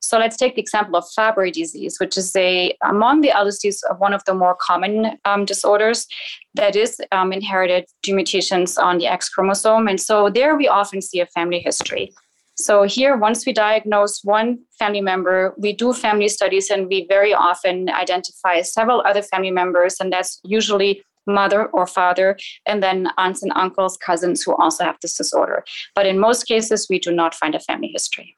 So 0.00 0.18
let's 0.18 0.36
take 0.36 0.54
the 0.54 0.60
example 0.60 0.96
of 0.96 1.04
Fabry 1.14 1.50
disease, 1.50 1.98
which 1.98 2.16
is 2.16 2.34
a 2.36 2.76
among 2.84 3.22
the 3.22 3.30
LSDs 3.30 3.80
one 3.98 4.14
of 4.14 4.24
the 4.24 4.34
more 4.34 4.56
common 4.60 5.18
um, 5.24 5.44
disorders 5.44 6.06
that 6.54 6.76
is 6.76 7.00
um, 7.12 7.32
inherited 7.32 7.86
due 8.02 8.14
mutations 8.14 8.78
on 8.78 8.98
the 8.98 9.06
X 9.06 9.28
chromosome. 9.28 9.88
And 9.88 10.00
so 10.00 10.30
there 10.30 10.56
we 10.56 10.68
often 10.68 11.02
see 11.02 11.20
a 11.20 11.26
family 11.26 11.60
history. 11.60 12.12
So 12.58 12.84
here, 12.84 13.16
once 13.18 13.44
we 13.44 13.52
diagnose 13.52 14.24
one 14.24 14.60
family 14.78 15.02
member, 15.02 15.54
we 15.58 15.74
do 15.74 15.92
family 15.92 16.28
studies 16.28 16.70
and 16.70 16.86
we 16.86 17.06
very 17.06 17.34
often 17.34 17.90
identify 17.90 18.62
several 18.62 19.02
other 19.02 19.22
family 19.22 19.50
members, 19.50 19.96
and 20.00 20.10
that's 20.10 20.40
usually 20.42 21.02
mother 21.26 21.66
or 21.66 21.86
father, 21.86 22.38
and 22.64 22.82
then 22.82 23.08
aunts 23.18 23.42
and 23.42 23.52
uncles, 23.54 23.98
cousins 23.98 24.42
who 24.42 24.54
also 24.54 24.84
have 24.84 24.96
this 25.02 25.14
disorder. 25.14 25.64
But 25.94 26.06
in 26.06 26.18
most 26.18 26.44
cases, 26.44 26.86
we 26.88 26.98
do 26.98 27.12
not 27.12 27.34
find 27.34 27.54
a 27.54 27.60
family 27.60 27.88
history. 27.88 28.36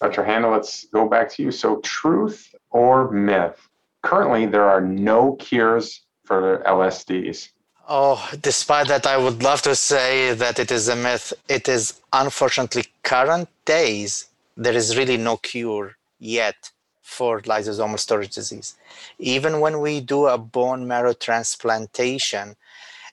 Dr. 0.00 0.24
Hanna, 0.24 0.50
let's 0.50 0.86
go 0.86 1.06
back 1.06 1.28
to 1.32 1.42
you. 1.42 1.50
So, 1.50 1.80
truth 1.80 2.54
or 2.70 3.10
myth? 3.10 3.68
Currently, 4.02 4.46
there 4.46 4.64
are 4.64 4.80
no 4.80 5.34
cures 5.34 6.06
for 6.24 6.62
LSDs. 6.66 7.50
Oh, 7.92 8.30
despite 8.40 8.86
that, 8.86 9.04
I 9.04 9.16
would 9.16 9.42
love 9.42 9.62
to 9.62 9.74
say 9.74 10.32
that 10.34 10.60
it 10.60 10.70
is 10.70 10.86
a 10.86 10.94
myth. 10.94 11.32
It 11.48 11.68
is 11.68 12.00
unfortunately 12.12 12.84
current 13.02 13.48
days. 13.64 14.28
There 14.56 14.74
is 14.74 14.96
really 14.96 15.16
no 15.16 15.38
cure 15.38 15.96
yet 16.20 16.70
for 17.02 17.40
lysosomal 17.40 17.98
storage 17.98 18.36
disease. 18.36 18.76
Even 19.18 19.58
when 19.58 19.80
we 19.80 20.00
do 20.00 20.26
a 20.28 20.38
bone 20.38 20.86
marrow 20.86 21.14
transplantation, 21.14 22.54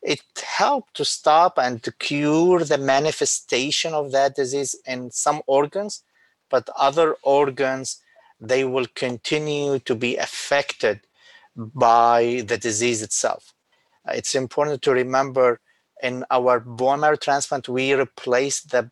it 0.03 0.22
helped 0.46 0.93
to 0.98 1.05
stop 1.05 1.57
and 1.57 1.81
to 1.81 1.91
cure 1.91 2.63
the 2.63 2.77
manifestation 2.77 3.96
of 3.96 4.12
that 4.12 4.36
disease 4.36 4.75
in 4.86 5.10
some 5.10 5.41
organs, 5.48 6.03
but 6.51 6.69
other 6.77 7.15
organs 7.24 8.00
they 8.39 8.63
will 8.63 8.86
continue 8.93 9.79
to 9.79 9.96
be 9.96 10.17
affected 10.17 11.00
by 11.55 12.43
the 12.46 12.60
disease 12.60 13.01
itself 13.01 13.55
it's 14.13 14.35
important 14.35 14.81
to 14.83 14.91
remember 14.91 15.59
in 16.01 16.25
our 16.29 16.59
bone 16.59 16.99
marrow 16.99 17.15
transplant, 17.15 17.67
we 17.67 17.93
replace 17.93 18.61
the 18.61 18.91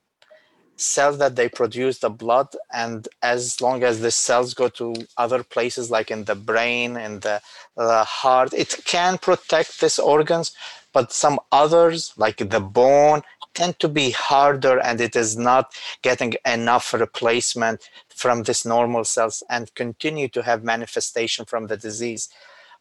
cells 0.78 1.18
that 1.20 1.36
they 1.36 1.48
produce, 1.48 2.00
the 2.00 2.10
blood, 2.10 2.48
and 2.74 3.08
as 3.22 3.62
long 3.62 3.84
as 3.84 4.02
the 4.02 4.12
cells 4.12 4.54
go 4.54 4.68
to 4.70 4.94
other 5.18 5.44
places 5.44 5.90
like 5.90 6.12
in 6.12 6.26
the 6.26 6.36
brain 6.36 6.98
and 6.98 7.22
the, 7.22 7.42
the 7.78 8.04
heart, 8.04 8.54
it 8.54 8.82
can 8.86 9.18
protect 9.18 9.80
these 9.80 10.00
organs, 10.00 10.52
but 10.94 11.14
some 11.14 11.40
others, 11.52 12.14
like 12.18 12.38
the 12.38 12.60
bone, 12.60 13.22
tend 13.54 13.80
to 13.80 13.88
be 13.88 14.12
harder 14.12 14.80
and 14.80 15.00
it 15.00 15.16
is 15.16 15.38
not 15.38 15.74
getting 16.02 16.34
enough 16.46 16.94
replacement 16.94 17.90
from 18.10 18.44
these 18.44 18.66
normal 18.66 19.06
cells 19.06 19.42
and 19.50 19.74
continue 19.76 20.28
to 20.28 20.44
have 20.44 20.64
manifestation 20.64 21.46
from 21.46 21.68
the 21.68 21.78
disease 21.78 22.30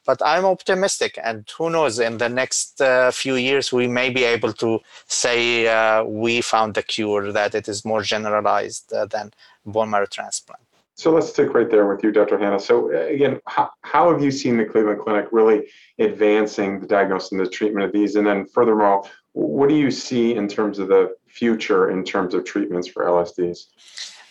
but 0.05 0.21
I'm 0.25 0.45
optimistic, 0.45 1.19
and 1.23 1.49
who 1.57 1.71
knows? 1.71 1.99
In 1.99 2.19
the 2.19 2.29
next 2.29 2.81
uh, 2.81 3.11
few 3.11 3.37
years, 3.37 3.73
we 3.73 3.87
may 3.87 4.11
be 4.11 4.25
able 4.25 4.53
to 4.55 4.81
say 5.07 5.67
uh, 5.67 6.05
we 6.05 6.41
found 6.41 6.75
the 6.75 6.83
cure 6.83 7.33
that 7.33 7.55
it 7.55 7.69
is 7.69 7.85
more 7.85 8.03
generalized 8.03 8.93
uh, 8.93 9.07
than 9.07 9.33
bone 9.65 9.91
marrow 9.91 10.07
transplant. 10.07 10.61
So 10.97 11.11
let's 11.11 11.29
stick 11.29 11.55
right 11.55 11.69
there 11.69 11.87
with 11.87 12.05
you, 12.05 12.13
Dr. 12.13 12.39
Hanna. 12.39 12.61
So 12.61 12.95
uh, 12.95 13.07
again, 13.07 13.41
how, 13.47 13.71
how 13.81 14.13
have 14.13 14.23
you 14.23 14.31
seen 14.31 14.57
the 14.57 14.65
Cleveland 14.65 15.01
Clinic 15.01 15.27
really 15.33 15.67
advancing 15.99 16.81
the 16.81 16.87
diagnosis 16.87 17.33
and 17.33 17.41
the 17.41 17.49
treatment 17.49 17.85
of 17.85 17.93
these? 17.93 18.15
And 18.15 18.27
then 18.27 18.47
furthermore, 18.47 19.05
what 19.33 19.69
do 19.69 19.75
you 19.75 19.91
see 19.91 20.37
in 20.37 20.47
terms 20.47 20.79
of 20.79 20.89
the 20.89 21.17
future 21.27 21.91
in 21.91 22.05
terms 22.05 22.33
of 22.33 22.45
treatments 22.45 22.87
for 22.87 23.05
LSDs? 23.05 23.67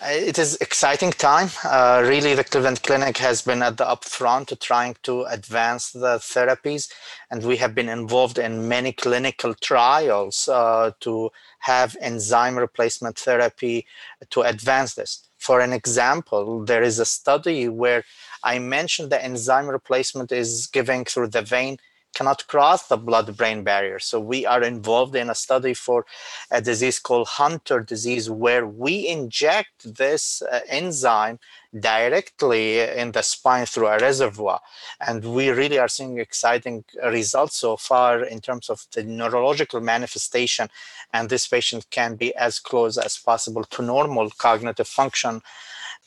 It 0.06 0.38
is 0.38 0.58
exciting 0.62 1.12
time. 1.12 1.50
Uh, 1.64 2.04
really, 2.06 2.34
the 2.34 2.44
Cleveland 2.44 2.84
Clinic 2.84 3.18
has 3.18 3.42
been 3.42 3.62
at 3.62 3.78
the 3.78 3.86
upfront 3.86 4.48
to 4.48 4.56
trying 4.56 4.96
to 5.04 5.24
advance 5.24 5.92
the 5.92 6.18
therapies, 6.18 6.92
and 7.32 7.44
we 7.44 7.58
have 7.58 7.74
been 7.74 7.90
involved 7.90 8.38
in 8.38 8.68
many 8.68 8.92
clinical 8.92 9.54
trials 9.54 10.48
uh, 10.48 10.92
to 11.00 11.30
have 11.60 11.98
enzyme 12.02 12.58
replacement 12.58 13.18
therapy 13.18 13.86
to 14.30 14.42
advance 14.42 14.96
this. 14.96 15.30
For 15.38 15.60
an 15.60 15.74
example, 15.74 16.64
there 16.66 16.84
is 16.84 17.00
a 17.00 17.06
study 17.06 17.68
where 17.68 18.04
I 18.44 18.60
mentioned 18.60 19.12
the 19.12 19.24
enzyme 19.24 19.68
replacement 19.68 20.32
is 20.32 20.68
given 20.68 21.06
through 21.06 21.28
the 21.28 21.42
vein 21.42 21.78
cannot 22.14 22.48
cross 22.48 22.88
the 22.88 22.98
blood 22.98 23.36
brain 23.36 23.64
barrier. 23.64 24.00
So 24.00 24.20
we 24.20 24.46
are 24.46 24.62
involved 24.62 25.16
in 25.16 25.30
a 25.30 25.36
study 25.36 25.74
for 25.74 26.06
a 26.52 26.62
disease 26.62 27.00
called 27.00 27.28
Hunter 27.28 27.80
disease, 27.80 28.30
where 28.30 28.66
we 28.66 29.08
inject 29.08 29.96
this 29.96 30.42
uh, 30.42 30.60
enzyme 30.68 31.40
directly 31.80 32.80
in 32.80 33.12
the 33.12 33.24
spine 33.24 33.66
through 33.66 33.88
a 33.88 33.98
reservoir. 33.98 34.60
And 35.06 35.26
we 35.26 35.50
really 35.50 35.80
are 35.80 35.88
seeing 35.88 36.20
exciting 36.20 36.84
results 37.04 37.58
so 37.58 37.78
far 37.78 38.24
in 38.24 38.42
terms 38.42 38.70
of 38.70 38.86
the 38.94 39.04
neurological 39.04 39.82
manifestation. 39.82 40.70
And 41.14 41.30
this 41.30 41.48
patient 41.48 41.88
can 41.90 42.16
be 42.16 42.36
as 42.36 42.60
close 42.60 42.98
as 42.98 43.18
possible 43.18 43.64
to 43.64 43.82
normal 43.82 44.30
cognitive 44.38 44.88
function, 44.88 45.42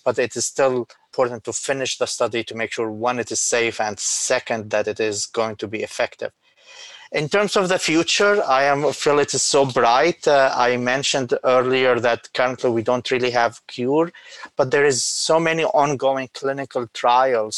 but 0.05 0.19
it 0.19 0.37
is 0.37 0.47
still 0.47 0.88
important 1.16 1.44
to 1.44 1.52
finish 1.52 1.96
the 1.96 2.07
study 2.07 2.44
to 2.44 2.55
make 2.55 2.70
sure 2.72 2.90
one 2.90 3.18
it 3.18 3.33
is 3.33 3.40
safe 3.40 3.81
and 3.81 3.98
second 3.98 4.70
that 4.70 4.87
it 4.87 5.00
is 5.00 5.24
going 5.24 5.57
to 5.57 5.66
be 5.66 5.83
effective. 5.83 6.31
In 7.12 7.29
terms 7.29 7.57
of 7.57 7.68
the 7.68 7.79
future 7.79 8.42
i 8.61 8.64
am 8.64 8.92
feel 8.92 9.18
it 9.20 9.33
is 9.33 9.42
so 9.42 9.64
bright 9.64 10.22
uh, 10.26 10.52
i 10.68 10.76
mentioned 10.76 11.31
earlier 11.44 11.94
that 12.00 12.20
currently 12.35 12.70
we 12.76 12.83
don't 12.83 13.11
really 13.12 13.31
have 13.31 13.64
cure 13.68 14.11
but 14.57 14.70
there 14.72 14.85
is 14.85 14.98
so 15.05 15.38
many 15.48 15.64
ongoing 15.83 16.29
clinical 16.35 16.85
trials 17.00 17.55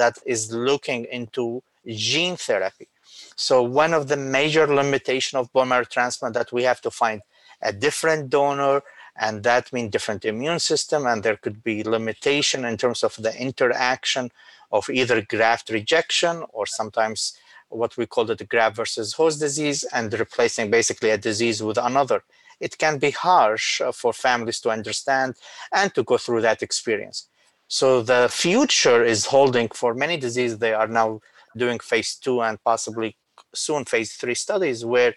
that 0.00 0.14
is 0.26 0.52
looking 0.52 1.06
into 1.18 1.62
gene 1.86 2.36
therapy. 2.36 2.88
So 3.36 3.62
one 3.62 3.94
of 3.94 4.08
the 4.08 4.16
major 4.16 4.66
limitation 4.66 5.38
of 5.38 5.52
bone 5.52 5.68
marrow 5.68 5.84
transplant 5.84 6.34
that 6.34 6.52
we 6.52 6.62
have 6.64 6.80
to 6.82 6.90
find 6.90 7.22
a 7.62 7.72
different 7.72 8.30
donor 8.30 8.82
and 9.20 9.42
that 9.42 9.70
means 9.72 9.90
different 9.90 10.24
immune 10.24 10.58
system 10.58 11.06
and 11.06 11.22
there 11.22 11.36
could 11.36 11.62
be 11.62 11.84
limitation 11.84 12.64
in 12.64 12.76
terms 12.78 13.04
of 13.04 13.14
the 13.16 13.32
interaction 13.40 14.30
of 14.72 14.88
either 14.88 15.20
graft 15.20 15.68
rejection 15.68 16.42
or 16.52 16.66
sometimes 16.66 17.36
what 17.68 17.96
we 17.98 18.06
call 18.06 18.24
the 18.24 18.44
graft 18.44 18.76
versus 18.76 19.12
host 19.12 19.38
disease 19.38 19.84
and 19.92 20.12
replacing 20.18 20.70
basically 20.70 21.10
a 21.10 21.18
disease 21.18 21.62
with 21.62 21.76
another. 21.76 22.24
It 22.60 22.78
can 22.78 22.98
be 22.98 23.10
harsh 23.10 23.80
uh, 23.80 23.92
for 23.92 24.12
families 24.12 24.58
to 24.62 24.70
understand 24.70 25.34
and 25.70 25.94
to 25.94 26.02
go 26.02 26.16
through 26.16 26.40
that 26.42 26.62
experience. 26.62 27.28
So 27.68 28.02
the 28.02 28.28
future 28.30 29.04
is 29.04 29.26
holding 29.26 29.68
for 29.68 29.94
many 29.94 30.16
diseases. 30.16 30.58
They 30.58 30.72
are 30.72 30.88
now 30.88 31.20
doing 31.56 31.78
phase 31.78 32.16
two 32.16 32.42
and 32.42 32.62
possibly 32.64 33.16
soon 33.54 33.84
phase 33.84 34.14
three 34.14 34.34
studies 34.34 34.84
where 34.84 35.14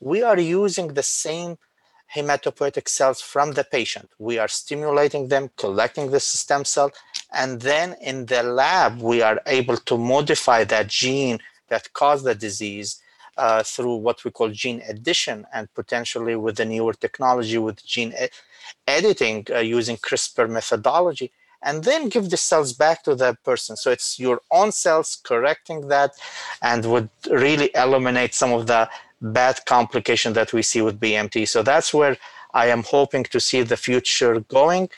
we 0.00 0.22
are 0.22 0.38
using 0.38 0.88
the 0.88 1.02
same 1.02 1.58
hematopoietic 2.14 2.88
cells 2.88 3.20
from 3.20 3.52
the 3.52 3.64
patient. 3.64 4.10
We 4.18 4.38
are 4.38 4.48
stimulating 4.48 5.28
them, 5.28 5.50
collecting 5.56 6.10
the 6.10 6.20
stem 6.20 6.64
cell, 6.64 6.92
and 7.32 7.60
then 7.60 7.96
in 8.00 8.26
the 8.26 8.42
lab, 8.42 9.00
we 9.00 9.22
are 9.22 9.40
able 9.46 9.76
to 9.78 9.96
modify 9.96 10.64
that 10.64 10.88
gene 10.88 11.38
that 11.68 11.92
caused 11.92 12.24
the 12.24 12.34
disease 12.34 13.00
uh, 13.36 13.62
through 13.62 13.96
what 13.96 14.24
we 14.24 14.30
call 14.30 14.50
gene 14.50 14.82
addition 14.88 15.46
and 15.54 15.72
potentially 15.74 16.36
with 16.36 16.56
the 16.56 16.64
newer 16.64 16.92
technology 16.92 17.56
with 17.56 17.84
gene 17.84 18.14
editing 18.86 19.46
uh, 19.50 19.58
using 19.58 19.96
CRISPR 19.96 20.48
methodology. 20.48 21.32
and 21.64 21.84
then 21.84 22.08
give 22.08 22.28
the 22.28 22.36
cells 22.36 22.72
back 22.72 23.02
to 23.04 23.14
the 23.14 23.36
person. 23.44 23.76
So 23.76 23.90
it's 23.90 24.18
your 24.18 24.40
own 24.50 24.72
cells 24.72 25.10
correcting 25.22 25.88
that 25.88 26.10
and 26.60 26.84
would 26.92 27.08
really 27.30 27.70
eliminate 27.74 28.34
some 28.34 28.52
of 28.52 28.66
the 28.66 28.88
bad 29.22 29.64
complication 29.66 30.32
that 30.34 30.52
we 30.52 30.62
see 30.62 30.82
with 30.82 31.00
BMT. 31.00 31.48
So 31.48 31.62
that's 31.62 31.94
where 31.94 32.16
I 32.52 32.66
am 32.66 32.82
hoping 32.82 33.24
to 33.24 33.40
see 33.40 33.62
the 33.62 33.76
future 33.76 34.40
going. 34.40 34.90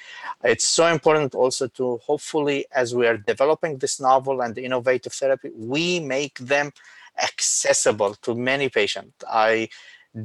It's 0.43 0.67
so 0.67 0.87
important 0.87 1.35
also 1.35 1.69
to 1.69 1.99
hopefully, 1.99 2.67
as 2.73 2.95
we 2.95 3.07
are 3.07 3.17
developing 3.17 3.79
this 3.79 4.01
novel 4.01 4.41
and 4.41 4.57
innovative 4.59 5.13
therapy, 5.13 5.51
we 5.55 6.01
make 6.01 6.39
them 6.39 6.73
accessible 7.23 8.15
to 8.23 8.35
many 8.35 8.69
patients. 8.69 9.25
I 9.29 9.69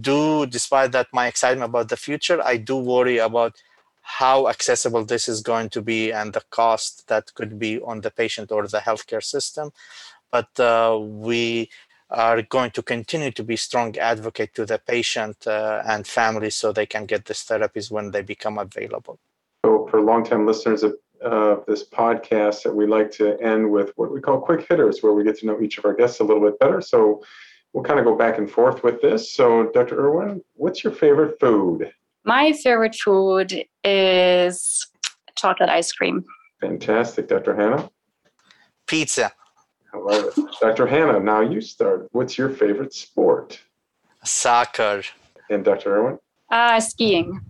do, 0.01 0.45
despite 0.45 0.91
that, 0.93 1.07
my 1.13 1.27
excitement 1.27 1.69
about 1.69 1.89
the 1.89 1.97
future, 1.97 2.41
I 2.43 2.57
do 2.57 2.77
worry 2.77 3.17
about 3.17 3.61
how 4.01 4.47
accessible 4.47 5.05
this 5.05 5.29
is 5.29 5.41
going 5.41 5.69
to 5.69 5.81
be 5.81 6.11
and 6.11 6.33
the 6.33 6.41
cost 6.49 7.07
that 7.07 7.33
could 7.35 7.59
be 7.59 7.79
on 7.79 8.01
the 8.01 8.09
patient 8.09 8.51
or 8.51 8.67
the 8.67 8.79
healthcare 8.79 9.23
system. 9.23 9.71
But 10.31 10.59
uh, 10.59 10.97
we 10.99 11.69
are 12.09 12.41
going 12.41 12.71
to 12.71 12.81
continue 12.81 13.31
to 13.31 13.43
be 13.43 13.55
strong 13.55 13.95
advocate 13.97 14.53
to 14.55 14.65
the 14.65 14.79
patient 14.79 15.45
uh, 15.45 15.83
and 15.85 16.07
family 16.07 16.49
so 16.49 16.71
they 16.71 16.85
can 16.85 17.05
get 17.05 17.25
these 17.25 17.43
therapies 17.43 17.91
when 17.91 18.11
they 18.11 18.21
become 18.21 18.57
available. 18.57 19.19
So, 19.65 19.87
for 19.91 20.01
long-time 20.01 20.47
listeners 20.47 20.83
of 20.83 20.95
uh, 21.23 21.57
this 21.67 21.87
podcast, 21.87 22.63
that 22.63 22.75
we 22.75 22.87
like 22.87 23.11
to 23.11 23.39
end 23.41 23.69
with 23.69 23.91
what 23.95 24.11
we 24.11 24.21
call 24.21 24.39
quick 24.39 24.65
hitters, 24.67 25.03
where 25.03 25.13
we 25.13 25.23
get 25.23 25.37
to 25.39 25.45
know 25.45 25.61
each 25.61 25.77
of 25.77 25.85
our 25.85 25.93
guests 25.93 26.19
a 26.19 26.23
little 26.23 26.41
bit 26.41 26.57
better. 26.59 26.81
So, 26.81 27.21
we'll 27.73 27.83
kind 27.83 27.99
of 27.99 28.05
go 28.05 28.15
back 28.15 28.37
and 28.37 28.49
forth 28.49 28.83
with 28.83 29.01
this. 29.01 29.31
So, 29.31 29.69
Dr. 29.73 29.99
Irwin, 29.99 30.41
what's 30.55 30.83
your 30.83 30.93
favorite 30.93 31.39
food? 31.39 31.91
My 32.23 32.53
favorite 32.53 32.95
food 32.95 33.65
is 33.83 34.87
chocolate 35.35 35.69
ice 35.69 35.91
cream. 35.91 36.25
Fantastic. 36.59 37.27
Dr. 37.27 37.55
Hanna? 37.55 37.89
Pizza. 38.87 39.31
I. 39.93 40.29
Dr. 40.61 40.87
Hanna, 40.87 41.19
now 41.19 41.41
you 41.41 41.61
start. 41.61 42.07
What's 42.11 42.37
your 42.37 42.49
favorite 42.49 42.93
sport? 42.93 43.59
Soccer. 44.23 45.03
And 45.49 45.63
Dr. 45.63 45.95
Irwin? 45.95 46.19
Uh, 46.51 46.79
skiing. 46.79 47.41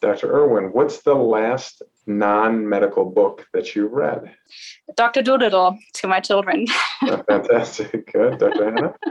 Dr. 0.00 0.32
Irwin, 0.32 0.72
what's 0.72 1.02
the 1.02 1.14
last 1.14 1.82
non 2.06 2.68
medical 2.68 3.04
book 3.04 3.46
that 3.52 3.76
you 3.76 3.86
read? 3.86 4.34
Dr. 4.96 5.22
Dolittle 5.22 5.78
to 5.94 6.08
my 6.08 6.20
children. 6.20 6.66
oh, 7.02 7.22
fantastic. 7.28 8.12
Good. 8.12 8.38
Dr. 8.38 8.64
Hanna? 8.64 8.94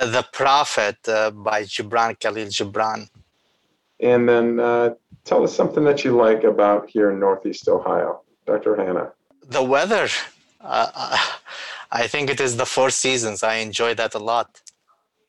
The 0.00 0.26
Prophet 0.32 0.96
uh, 1.06 1.30
by 1.30 1.62
Gibran 1.62 2.18
Khalil 2.18 2.48
Gibran. 2.48 3.08
And 4.00 4.28
then 4.28 4.58
uh, 4.58 4.94
tell 5.24 5.44
us 5.44 5.54
something 5.54 5.84
that 5.84 6.04
you 6.04 6.16
like 6.16 6.42
about 6.42 6.88
here 6.88 7.10
in 7.10 7.20
Northeast 7.20 7.68
Ohio, 7.68 8.22
Dr. 8.46 8.76
Hanna. 8.76 9.12
The 9.46 9.62
weather. 9.62 10.08
Uh, 10.60 11.16
I 11.90 12.06
think 12.06 12.30
it 12.30 12.40
is 12.40 12.56
the 12.56 12.66
four 12.66 12.90
seasons. 12.90 13.42
I 13.42 13.56
enjoy 13.56 13.94
that 13.94 14.14
a 14.14 14.18
lot. 14.18 14.60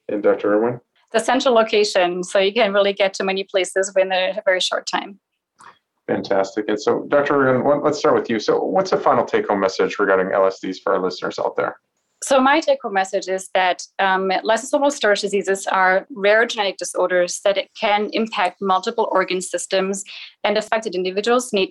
And 0.08 0.24
Dr. 0.24 0.54
Irwin? 0.54 0.82
The 1.12 1.20
central 1.20 1.54
location, 1.56 2.24
so 2.24 2.40
you 2.40 2.54
can 2.54 2.74
really 2.74 2.94
get 2.94 3.14
to 3.16 3.24
many 3.24 3.44
places 3.44 3.92
within 3.96 4.12
a 4.12 4.42
very 4.46 4.60
short 4.60 4.86
time. 4.88 5.20
Fantastic. 6.08 6.66
And 6.68 6.80
so, 6.80 7.06
Dr. 7.08 7.36
Irwin, 7.36 7.84
let's 7.84 8.00
start 8.00 8.16
with 8.16 8.30
you. 8.30 8.40
So, 8.40 8.64
what's 8.64 8.92
the 8.92 8.98
final 8.98 9.26
take 9.26 9.48
home 9.48 9.60
message 9.60 10.00
regarding 10.00 10.28
LSDs 10.28 10.78
for 10.84 10.94
our 10.94 11.02
listeners 11.02 11.40
out 11.40 11.56
there? 11.56 11.78
So 12.22 12.42
my 12.42 12.60
take-home 12.60 12.94
message 12.94 13.30
is 13.30 13.50
that 13.54 13.84
um, 13.98 14.30
lysosomal 14.44 14.92
storage 14.92 15.22
diseases 15.22 15.66
are 15.68 16.06
rare 16.10 16.46
genetic 16.46 16.78
disorders 16.78 17.40
that 17.46 17.58
it 17.58 17.70
can 17.80 18.10
impact 18.12 18.62
multiple 18.62 19.08
organ 19.12 19.42
systems, 19.42 20.04
and 20.44 20.58
affected 20.58 20.96
individuals 20.96 21.54
need 21.54 21.70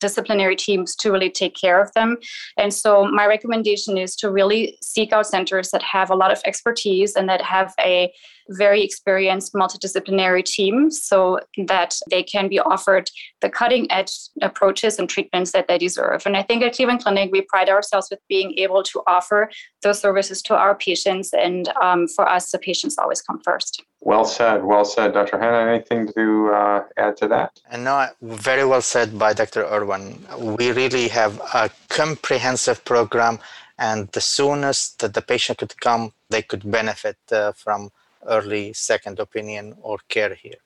multidisciplinary 0.00 0.56
teams 0.56 0.94
to 0.96 1.10
really 1.10 1.30
take 1.30 1.54
care 1.54 1.80
of 1.80 1.92
them. 1.94 2.16
And 2.56 2.72
so 2.72 3.06
my 3.06 3.26
recommendation 3.26 3.98
is 3.98 4.16
to 4.16 4.30
really 4.30 4.78
seek 4.82 5.12
out 5.12 5.26
centers 5.26 5.70
that 5.70 5.82
have 5.82 6.10
a 6.10 6.14
lot 6.14 6.32
of 6.32 6.40
expertise 6.44 7.16
and 7.16 7.28
that 7.28 7.42
have 7.42 7.74
a 7.80 8.12
very 8.50 8.82
experienced 8.82 9.54
multidisciplinary 9.54 10.44
team 10.44 10.90
so 10.90 11.38
that 11.68 11.96
they 12.10 12.22
can 12.22 12.48
be 12.48 12.58
offered 12.58 13.08
the 13.42 13.48
cutting 13.48 13.90
edge 13.92 14.12
approaches 14.42 14.98
and 14.98 15.08
treatments 15.08 15.52
that 15.52 15.68
they 15.68 15.78
deserve. 15.78 16.22
And 16.26 16.36
I 16.36 16.42
think 16.42 16.62
at 16.62 16.74
Cleveland 16.74 17.02
Clinic, 17.02 17.30
we 17.30 17.42
pride 17.42 17.68
ourselves 17.68 18.08
with 18.10 18.20
being 18.28 18.58
able 18.58 18.82
to 18.82 19.02
offer 19.06 19.50
those 19.82 20.00
services 20.00 20.42
to 20.42 20.56
our 20.56 20.74
patients. 20.74 21.32
And 21.32 21.68
um, 21.80 22.08
for 22.08 22.28
us, 22.28 22.50
the 22.50 22.58
patients 22.58 22.98
always 22.98 23.22
come 23.22 23.40
first. 23.44 23.84
Well 24.00 24.24
said. 24.24 24.64
Well 24.64 24.84
said, 24.84 25.12
Dr. 25.12 25.38
Hanna, 25.38 25.70
Anything 25.70 26.10
to 26.14 26.50
uh, 26.52 26.84
add 26.96 27.16
to 27.18 27.28
that? 27.28 27.60
And 27.70 27.84
no, 27.84 28.08
very 28.22 28.64
well 28.64 28.80
said 28.80 29.18
by 29.18 29.34
Dr. 29.34 29.66
Irwin. 29.66 30.24
We 30.38 30.72
really 30.72 31.08
have 31.08 31.38
a 31.52 31.68
comprehensive 31.88 32.82
program, 32.84 33.38
and 33.78 34.08
the 34.12 34.22
soonest 34.22 35.00
that 35.00 35.12
the 35.12 35.20
patient 35.20 35.58
could 35.58 35.78
come, 35.80 36.12
they 36.30 36.42
could 36.42 36.70
benefit 36.70 37.18
uh, 37.30 37.52
from 37.52 37.90
early 38.26 38.72
second 38.72 39.18
opinion 39.18 39.76
or 39.82 39.98
care 40.08 40.34
here. 40.34 40.60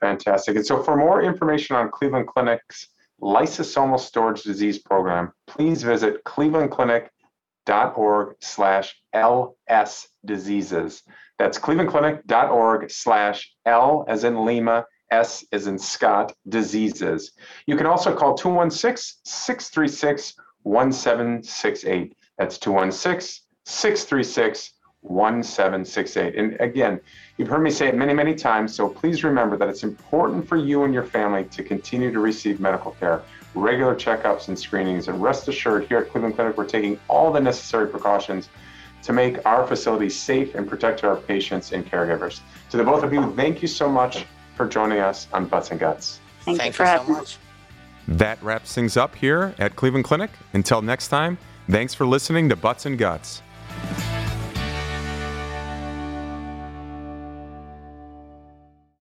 Fantastic. 0.00 0.56
And 0.56 0.66
so, 0.66 0.82
for 0.82 0.96
more 0.96 1.22
information 1.22 1.76
on 1.76 1.90
Cleveland 1.90 2.28
Clinic's 2.28 2.88
lysosomal 3.20 4.00
storage 4.00 4.42
disease 4.42 4.78
program, 4.78 5.32
please 5.46 5.82
visit 5.82 6.24
clevelandclinic.org 6.24 8.36
slash 8.40 8.96
ls 9.12 10.08
diseases. 10.24 11.02
That's 11.40 11.58
clevelandclinic.org 11.58 12.90
slash 12.90 13.50
L 13.64 14.04
as 14.08 14.24
in 14.24 14.44
Lima, 14.44 14.84
S 15.10 15.42
as 15.52 15.68
in 15.68 15.78
Scott, 15.78 16.34
diseases. 16.50 17.32
You 17.64 17.76
can 17.76 17.86
also 17.86 18.14
call 18.14 18.34
216 18.34 19.22
636 19.24 20.34
1768. 20.64 22.14
That's 22.36 22.58
216 22.58 23.42
636 23.64 24.72
1768. 25.00 26.34
And 26.36 26.60
again, 26.60 27.00
you've 27.38 27.48
heard 27.48 27.62
me 27.62 27.70
say 27.70 27.88
it 27.88 27.96
many, 27.96 28.12
many 28.12 28.34
times, 28.34 28.74
so 28.74 28.86
please 28.86 29.24
remember 29.24 29.56
that 29.56 29.70
it's 29.70 29.82
important 29.82 30.46
for 30.46 30.58
you 30.58 30.84
and 30.84 30.92
your 30.92 31.04
family 31.04 31.44
to 31.44 31.62
continue 31.62 32.12
to 32.12 32.20
receive 32.20 32.60
medical 32.60 32.90
care, 32.90 33.22
regular 33.54 33.94
checkups 33.94 34.48
and 34.48 34.58
screenings. 34.58 35.08
And 35.08 35.22
rest 35.22 35.48
assured, 35.48 35.86
here 35.86 36.00
at 36.00 36.10
Cleveland 36.10 36.34
Clinic, 36.34 36.58
we're 36.58 36.66
taking 36.66 37.00
all 37.08 37.32
the 37.32 37.40
necessary 37.40 37.88
precautions 37.88 38.50
to 39.02 39.12
make 39.12 39.44
our 39.46 39.66
facilities 39.66 40.16
safe 40.18 40.54
and 40.54 40.68
protect 40.68 41.04
our 41.04 41.16
patients 41.16 41.72
and 41.72 41.90
caregivers. 41.90 42.40
To 42.70 42.76
the 42.76 42.84
both 42.84 43.02
of 43.02 43.12
you, 43.12 43.34
thank 43.34 43.62
you 43.62 43.68
so 43.68 43.88
much 43.88 44.24
for 44.56 44.66
joining 44.66 44.98
us 44.98 45.26
on 45.32 45.46
Butts 45.46 45.70
and 45.70 45.80
Guts. 45.80 46.20
Thank, 46.42 46.58
Thank 46.58 46.60
you 46.60 46.66
you 46.66 46.72
for 46.72 46.86
so 46.86 46.90
having 46.90 47.12
much. 47.14 47.38
That 48.08 48.42
wraps 48.42 48.74
things 48.74 48.96
up 48.96 49.14
here 49.14 49.54
at 49.58 49.76
Cleveland 49.76 50.04
Clinic. 50.04 50.30
Until 50.52 50.82
next 50.82 51.08
time, 51.08 51.38
thanks 51.68 51.94
for 51.94 52.06
listening 52.06 52.48
to 52.48 52.56
Butts 52.56 52.86
and 52.86 52.98
Guts. 52.98 53.42